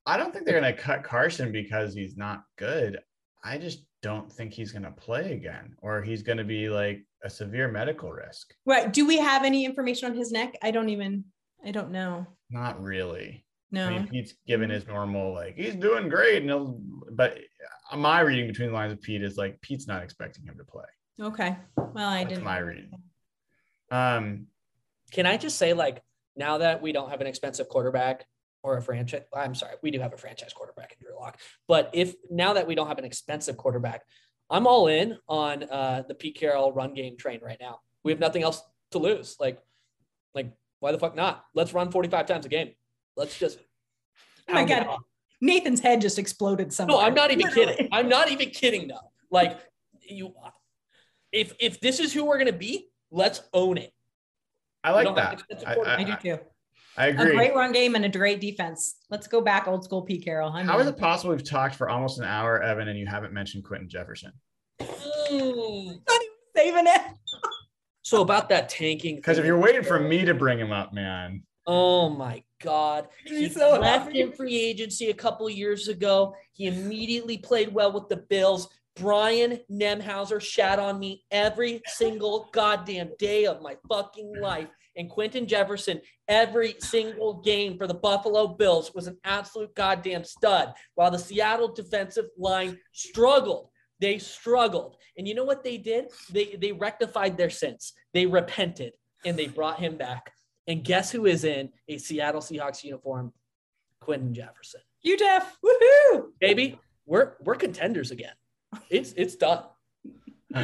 [0.05, 2.99] I don't think they're going to cut Carson because he's not good.
[3.43, 7.05] I just don't think he's going to play again or he's going to be like
[7.23, 8.53] a severe medical risk.
[8.65, 8.91] Right.
[8.91, 10.55] Do we have any information on his neck?
[10.61, 11.25] I don't even,
[11.65, 12.25] I don't know.
[12.49, 13.45] Not really.
[13.71, 13.87] No.
[13.87, 16.37] I mean, Pete's given his normal, like, he's doing great.
[16.37, 16.79] And he'll,
[17.11, 17.37] but
[17.95, 20.85] my reading between the lines of Pete is like, Pete's not expecting him to play.
[21.21, 21.57] Okay.
[21.75, 22.45] Well, I That's didn't.
[22.45, 22.91] my reading.
[23.91, 24.47] Um,
[25.11, 26.01] Can I just say, like,
[26.35, 28.25] now that we don't have an expensive quarterback
[28.63, 31.39] or a franchise, I'm sorry, we do have a franchise quarterback in Drew Lock.
[31.67, 34.03] But if now that we don't have an expensive quarterback,
[34.49, 37.79] I'm all in on uh, the Pete Carroll run game train right now.
[38.03, 39.35] We have nothing else to lose.
[39.39, 39.59] Like,
[40.33, 41.45] like why the fuck not?
[41.53, 42.71] Let's run 45 times a game.
[43.15, 43.59] Let's just.
[44.47, 44.97] Oh my God.
[45.41, 46.97] Nathan's head just exploded somewhere.
[46.97, 47.75] No, I'm not even Literally.
[47.75, 47.89] kidding.
[47.91, 49.11] I'm not even kidding though.
[49.31, 49.59] Like
[50.01, 50.33] you,
[51.31, 53.93] if if this is who we're gonna be, let's own it.
[54.83, 55.33] I like that.
[55.33, 55.95] expensive I.
[55.95, 56.39] I do too.
[56.99, 57.31] I A agree.
[57.31, 58.97] A great run game and a great defense.
[59.09, 60.51] Let's go back old school Pete Carroll.
[60.51, 60.93] I'm How is in.
[60.93, 64.33] it possible we've talked for almost an hour, Evan, and you haven't mentioned Quinton Jefferson?
[64.81, 66.01] Mm.
[66.55, 67.01] saving it?
[68.01, 69.17] So about that tanking.
[69.17, 73.07] Because if you're waiting for me to bring him up, man, Oh my God.
[73.23, 74.21] He He's so left happy.
[74.21, 76.33] in free agency a couple years ago.
[76.53, 78.67] He immediately played well with the Bills.
[78.95, 84.69] Brian Nemhauser shat on me every single goddamn day of my fucking life.
[84.99, 90.73] And Quinton Jefferson, every single game for the Buffalo Bills was an absolute goddamn stud,
[90.95, 93.69] while the Seattle defensive line struggled.
[94.01, 94.97] They struggled.
[95.17, 96.07] And you know what they did?
[96.29, 97.93] They they rectified their sins.
[98.13, 98.91] They repented
[99.25, 100.33] and they brought him back.
[100.67, 103.31] And guess who is in a Seattle Seahawks uniform?
[104.01, 104.81] Quinton Jefferson.
[105.01, 105.57] You Jeff.
[105.63, 106.25] Woohoo!
[106.41, 108.33] Baby, we're we're contenders again.
[108.89, 109.63] It's it's done.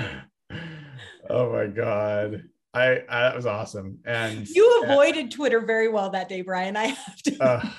[1.30, 2.44] oh my god,
[2.76, 6.76] I, I that was awesome, and You avoided Twitter very well that day, Brian.
[6.76, 7.44] I have to.
[7.44, 7.70] uh,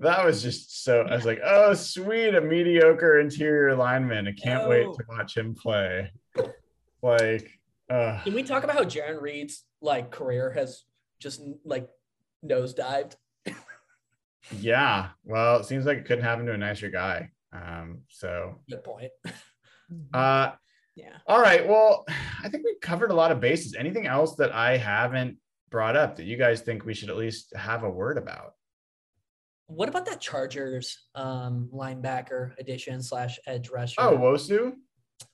[0.00, 1.02] that was just so.
[1.02, 4.26] I was like, oh sweet, a mediocre interior lineman.
[4.28, 6.10] I can't wait to watch him play.
[7.02, 7.48] Like,
[7.88, 10.82] uh, Can we talk about how Jarran Reed's like career has
[11.20, 11.88] just like
[12.44, 13.14] nosedived?
[14.58, 15.10] yeah.
[15.24, 17.30] Well, it seems like it couldn't happen to a nicer guy.
[17.52, 19.10] Um, so Good point.
[20.12, 20.50] uh
[20.98, 21.18] yeah.
[21.26, 21.66] All right.
[21.66, 22.04] Well,
[22.42, 23.74] I think we've covered a lot of bases.
[23.74, 25.38] Anything else that I haven't
[25.70, 28.54] brought up that you guys think we should at least have a word about?
[29.66, 34.00] What about that Chargers um, linebacker edition slash edge rusher?
[34.00, 34.72] Oh, Nwosu?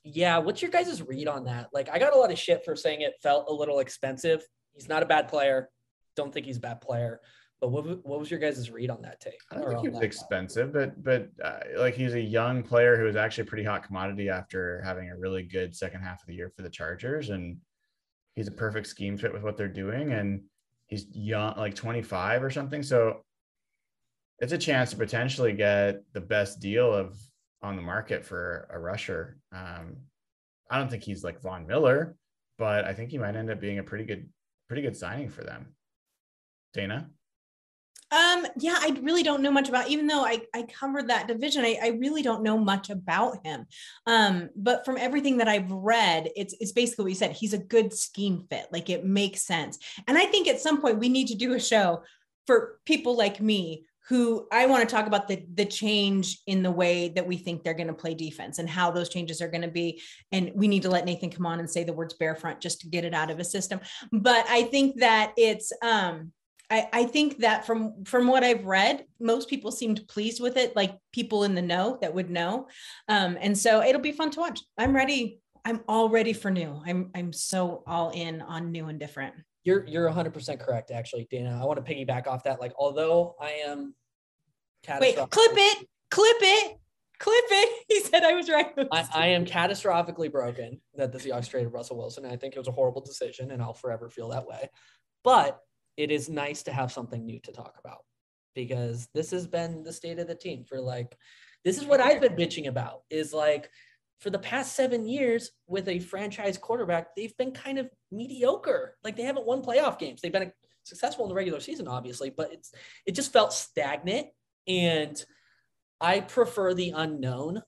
[0.03, 1.69] Yeah, what's your guys' read on that?
[1.73, 4.43] Like, I got a lot of shit for saying it felt a little expensive.
[4.73, 5.69] He's not a bad player.
[6.15, 7.21] Don't think he's a bad player.
[7.65, 9.39] But what, what was your guys' read on that take?
[9.49, 13.05] I don't think he was expensive, but but uh, like he's a young player who
[13.05, 16.35] was actually a pretty hot commodity after having a really good second half of the
[16.35, 17.57] year for the Chargers, and
[18.35, 20.43] he's a perfect scheme fit with what they're doing, and
[20.85, 22.83] he's young, like 25 or something.
[22.83, 23.23] So
[24.37, 27.17] it's a chance to potentially get the best deal of
[27.63, 29.39] on the market for a rusher.
[29.51, 29.97] Um,
[30.69, 32.15] I don't think he's like Von Miller,
[32.59, 34.29] but I think he might end up being a pretty good,
[34.67, 35.73] pretty good signing for them.
[36.75, 37.09] Dana.
[38.11, 41.65] Um, yeah, I really don't know much about, even though I, I covered that division,
[41.65, 43.65] I, I really don't know much about him.
[44.05, 47.31] Um, but from everything that I've read, it's it's basically what you said.
[47.31, 49.79] He's a good scheme fit, like it makes sense.
[50.07, 52.03] And I think at some point we need to do a show
[52.45, 56.69] for people like me who I want to talk about the the change in the
[56.71, 59.63] way that we think they're going to play defense and how those changes are going
[59.63, 59.99] to be.
[60.31, 62.81] And we need to let Nathan come on and say the words bear front just
[62.81, 63.79] to get it out of his system.
[64.11, 66.31] But I think that it's um
[66.69, 70.75] I, I think that from from what I've read, most people seemed pleased with it,
[70.75, 72.67] like people in the know that would know.
[73.07, 74.61] Um, and so it'll be fun to watch.
[74.77, 75.39] I'm ready.
[75.63, 76.81] I'm all ready for new.
[76.85, 79.35] I'm I'm so all in on new and different.
[79.63, 81.59] You're you're 100% correct, actually, Dana.
[81.61, 82.61] I want to piggyback off that.
[82.61, 83.95] Like, although I am
[84.99, 86.77] Wait, clip it, clip it,
[87.19, 87.85] clip it.
[87.87, 88.71] He said I was right.
[88.91, 92.25] I, I am catastrophically broken that the Seahawks traded Russell Wilson.
[92.25, 94.69] I think it was a horrible decision, and I'll forever feel that way.
[95.23, 95.59] But
[95.97, 98.03] it is nice to have something new to talk about
[98.53, 101.17] because this has been the state of the team for like,
[101.63, 103.69] this is what I've been bitching about is like,
[104.19, 108.95] for the past seven years with a franchise quarterback, they've been kind of mediocre.
[109.03, 110.21] Like they haven't won playoff games.
[110.21, 110.51] They've been
[110.83, 112.71] successful in the regular season, obviously, but it's
[113.05, 114.27] it just felt stagnant.
[114.67, 115.23] And
[115.99, 117.61] I prefer the unknown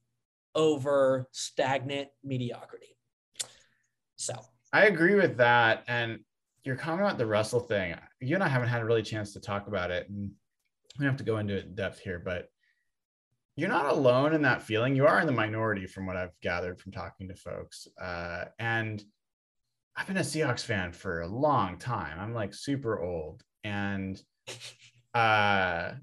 [0.55, 2.95] over stagnant mediocrity.
[4.15, 4.33] So
[4.71, 5.83] I agree with that.
[5.87, 6.19] And
[6.67, 9.39] your comment about the Russell thing, you and I haven't had a really chance to
[9.39, 10.09] talk about it.
[10.09, 10.31] And
[10.99, 12.49] we have to go into it in depth here, but
[13.55, 14.95] you're not alone in that feeling.
[14.95, 17.87] You are in the minority from what I've gathered from talking to folks.
[17.99, 19.01] Uh, and
[19.95, 22.19] I've been a Seahawks fan for a long time.
[22.19, 23.41] I'm like super old.
[23.63, 24.21] And
[25.13, 25.93] uh,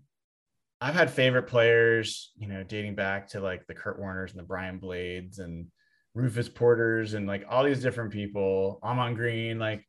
[0.81, 4.45] I've had favorite players, you know, dating back to like the Curt Warners and the
[4.45, 5.67] Brian Blades and
[6.15, 8.81] Rufus Porters and like all these different people.
[8.83, 9.85] Ahman Green, like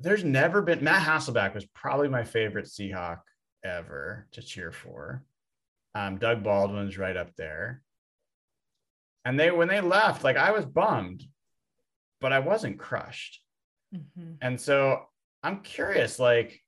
[0.00, 3.20] there's never been Matt Hasselbeck was probably my favorite Seahawk
[3.64, 5.22] ever to cheer for.
[5.94, 7.82] Um, Doug Baldwin's right up there.
[9.24, 11.24] And they when they left, like I was bummed,
[12.20, 13.40] but I wasn't crushed.
[13.94, 14.38] Mhm.
[14.42, 15.06] And so
[15.42, 16.60] I'm curious, like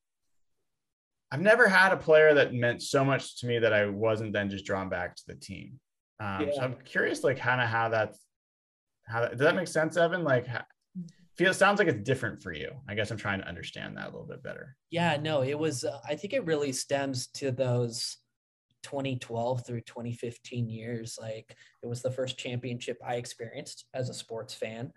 [1.33, 4.49] I've never had a player that meant so much to me that I wasn't then
[4.49, 5.81] just drawn back to the team.
[6.21, 8.25] Um, So I'm curious, like kind of how that's
[9.07, 10.25] how that, does that make sense, Evan?
[10.25, 10.65] Like, how,
[11.37, 12.71] feel sounds like it's different for you.
[12.89, 14.77] I guess I'm trying to understand that a little bit better.
[14.91, 15.85] yeah, no, it was.
[15.85, 18.19] Uh, I think it really stems to those
[18.87, 21.19] 2012 through 2015 years.
[21.21, 24.93] Like it was the first championship I experienced as a sports fan.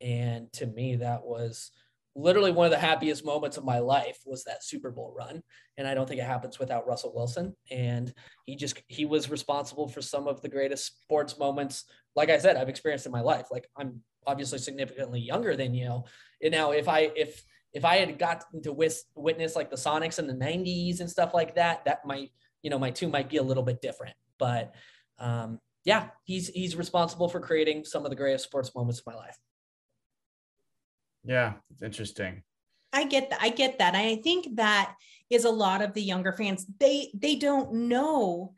[0.00, 1.70] And to me, that was
[2.16, 5.42] literally one of the happiest moments of my life was that Super Bowl run.
[5.76, 7.54] And I don't think it happens without Russell Wilson.
[7.70, 8.14] And
[8.46, 11.84] he just, he was responsible for some of the greatest sports moments.
[12.16, 13.48] Like I said, I've experienced in my life.
[13.50, 16.04] Like I'm obviously significantly younger than you.
[16.42, 20.18] And now if I, if, if I had gotten to wis- witness like the Sonics
[20.18, 22.30] in the 90s and stuff like that, that might,
[22.62, 24.14] you know, my two might be a little bit different.
[24.38, 24.74] But
[25.18, 29.14] um, yeah, he's he's responsible for creating some of the greatest sports moments of my
[29.14, 29.36] life.
[31.24, 32.42] Yeah, it's interesting.
[32.92, 33.40] I get that.
[33.42, 33.94] I get that.
[33.94, 34.94] I think that
[35.30, 36.66] is a lot of the younger fans.
[36.78, 38.54] They they don't know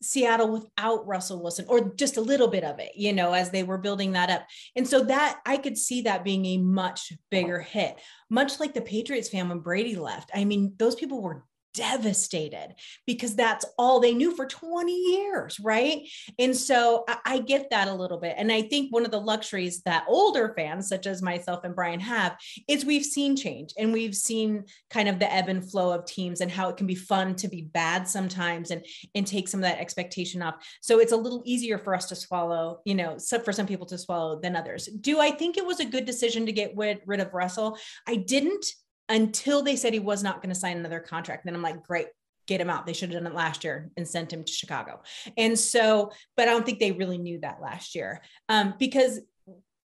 [0.00, 3.62] Seattle without Russell Wilson or just a little bit of it, you know, as they
[3.62, 4.46] were building that up.
[4.76, 7.96] And so that I could see that being a much bigger hit,
[8.30, 10.30] much like the Patriots fan when Brady left.
[10.34, 11.44] I mean, those people were
[11.74, 12.74] devastated
[13.06, 16.08] because that's all they knew for 20 years, right?
[16.38, 18.34] And so I, I, get that a little bit.
[18.36, 22.00] And I think one of the luxuries that older fans, such as myself and Brian,
[22.00, 26.04] have is we've seen change and we've seen kind of the ebb and flow of
[26.04, 29.60] teams and how it can be fun to be bad sometimes and and take some
[29.60, 30.56] of that expectation off.
[30.80, 33.98] So it's a little easier for us to swallow, you know, for some people to
[33.98, 34.86] swallow than others.
[35.00, 37.78] Do I think it was a good decision to get rid, rid of Russell?
[38.06, 38.66] I didn't
[39.08, 41.44] until they said he was not going to sign another contract.
[41.44, 42.08] Then I'm like, great,
[42.46, 42.86] get him out.
[42.86, 45.02] They should have done it last year and sent him to Chicago.
[45.36, 49.20] And so, but I don't think they really knew that last year um, because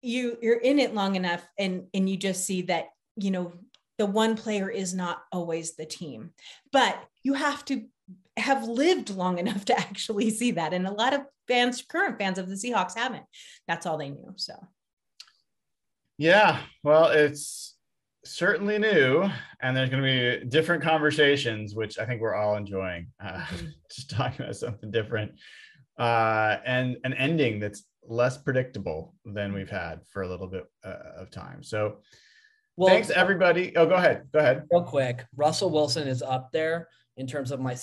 [0.05, 3.53] you you're in it long enough and and you just see that you know
[3.99, 6.31] the one player is not always the team,
[6.73, 7.85] but you have to
[8.37, 10.73] have lived long enough to actually see that.
[10.73, 13.25] And a lot of fans, current fans of the Seahawks, haven't.
[13.69, 14.35] That's all they knew.
[14.37, 14.55] So.
[16.19, 17.72] Yeah, well, it's
[18.25, 19.29] certainly new
[19.63, 23.67] and there's going to be different conversations which i think we're all enjoying uh, mm-hmm.
[23.91, 25.33] just talking about something different.
[25.99, 30.97] Uh, and an ending that's less predictable than we've had for a little bit uh,
[31.17, 31.63] of time.
[31.63, 31.99] So
[32.77, 33.77] well, thanks everybody.
[33.77, 34.65] Oh go ahead go ahead.
[34.71, 37.77] Real quick russell wilson is up there in terms of my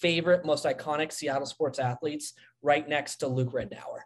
[0.00, 4.00] favorite most iconic seattle sports athletes right next to luke rindauer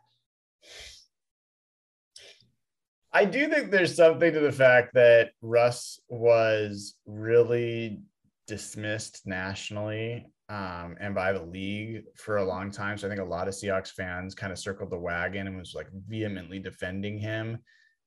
[3.19, 8.01] I do think there's something to the fact that Russ was really
[8.47, 12.97] dismissed nationally um, and by the league for a long time.
[12.97, 15.75] So I think a lot of Seahawks fans kind of circled the wagon and was
[15.75, 17.59] like vehemently defending him.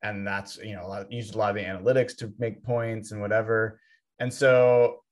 [0.02, 3.12] And that's, you know, a lot, used a lot of the analytics to make points
[3.12, 3.82] and whatever.
[4.20, 5.04] And so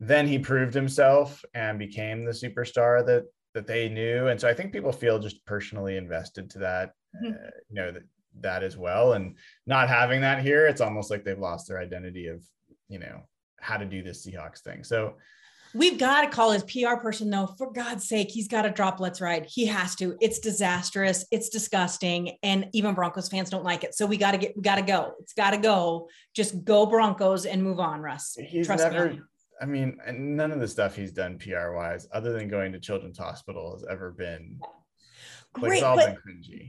[0.00, 4.26] then he proved himself and became the superstar that that they knew.
[4.26, 7.34] And so I think people feel just personally invested to that, mm-hmm.
[7.34, 8.02] uh, you know, that
[8.40, 9.14] that as well.
[9.14, 12.42] And not having that here, it's almost like they've lost their identity of,
[12.88, 13.22] you know,
[13.60, 14.84] how to do this Seahawks thing.
[14.84, 15.14] So
[15.74, 17.46] we've got to call his PR person though.
[17.58, 19.46] For God's sake, he's got to drop Let's Ride.
[19.48, 20.16] He has to.
[20.20, 21.26] It's disastrous.
[21.30, 23.94] It's disgusting, and even Broncos fans don't like it.
[23.94, 24.56] So we got to get.
[24.56, 25.14] We got to go.
[25.20, 26.08] It's got to go.
[26.34, 28.36] Just go Broncos and move on, Russ.
[28.38, 29.10] He's Trust never.
[29.10, 29.20] Me
[29.60, 33.18] I mean, none of the stuff he's done PR wise, other than going to Children's
[33.18, 34.58] Hospital, has ever been
[35.54, 36.18] Great, but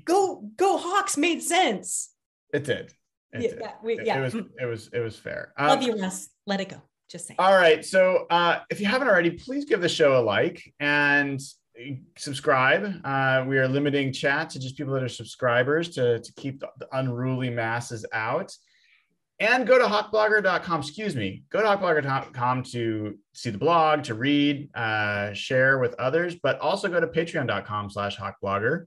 [0.06, 2.12] go go Hawks made sense.
[2.54, 2.94] It did.
[3.34, 3.60] It yeah, did.
[3.60, 4.18] Yeah, we, yeah.
[4.18, 5.54] It, it, was it was it was fair.
[5.60, 6.30] Love um, you, Russ.
[6.46, 6.82] Let it go.
[7.10, 7.38] Just saying.
[7.40, 7.84] All right.
[7.84, 11.42] So uh, if you haven't already, please give the show a like and
[12.18, 13.02] subscribe.
[13.04, 16.88] Uh, we are limiting chat to just people that are subscribers to, to keep the
[16.94, 18.56] unruly masses out
[19.40, 24.70] and go to hawkblogger.com excuse me go to hawkblogger.com to see the blog to read
[24.76, 28.86] uh, share with others but also go to patreon.com slash hawkblogger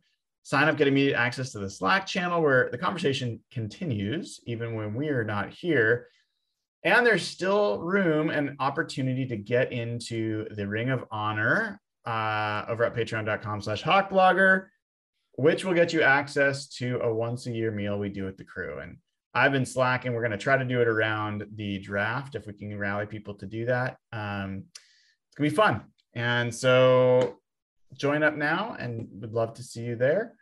[0.48, 4.94] sign up get immediate access to the slack channel where the conversation continues even when
[4.94, 6.06] we are not here.
[6.84, 12.84] And there's still room and opportunity to get into the ring of honor uh, over
[12.84, 14.68] at patreon.com slash hawkblogger
[15.34, 18.44] which will get you access to a once a year meal we do with the
[18.44, 18.78] crew.
[18.78, 18.96] And
[19.38, 20.12] I've been slacking.
[20.14, 23.34] We're going to try to do it around the draft if we can rally people
[23.34, 23.96] to do that.
[24.12, 24.64] Um,
[25.28, 25.82] it's going to be fun.
[26.14, 27.36] And so
[27.94, 30.34] join up now and we'd love to see you there.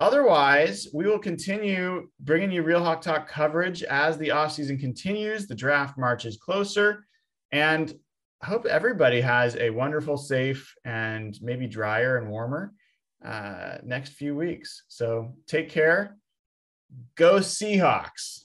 [0.00, 5.54] Otherwise, we will continue bringing you Real Hawk Talk coverage as the offseason continues, the
[5.54, 7.06] draft marches closer,
[7.52, 7.94] and
[8.42, 12.74] I hope everybody has a wonderful, safe, and maybe drier and warmer
[13.24, 14.82] uh, next few weeks.
[14.88, 16.16] So take care
[17.16, 18.44] Go Seahawks.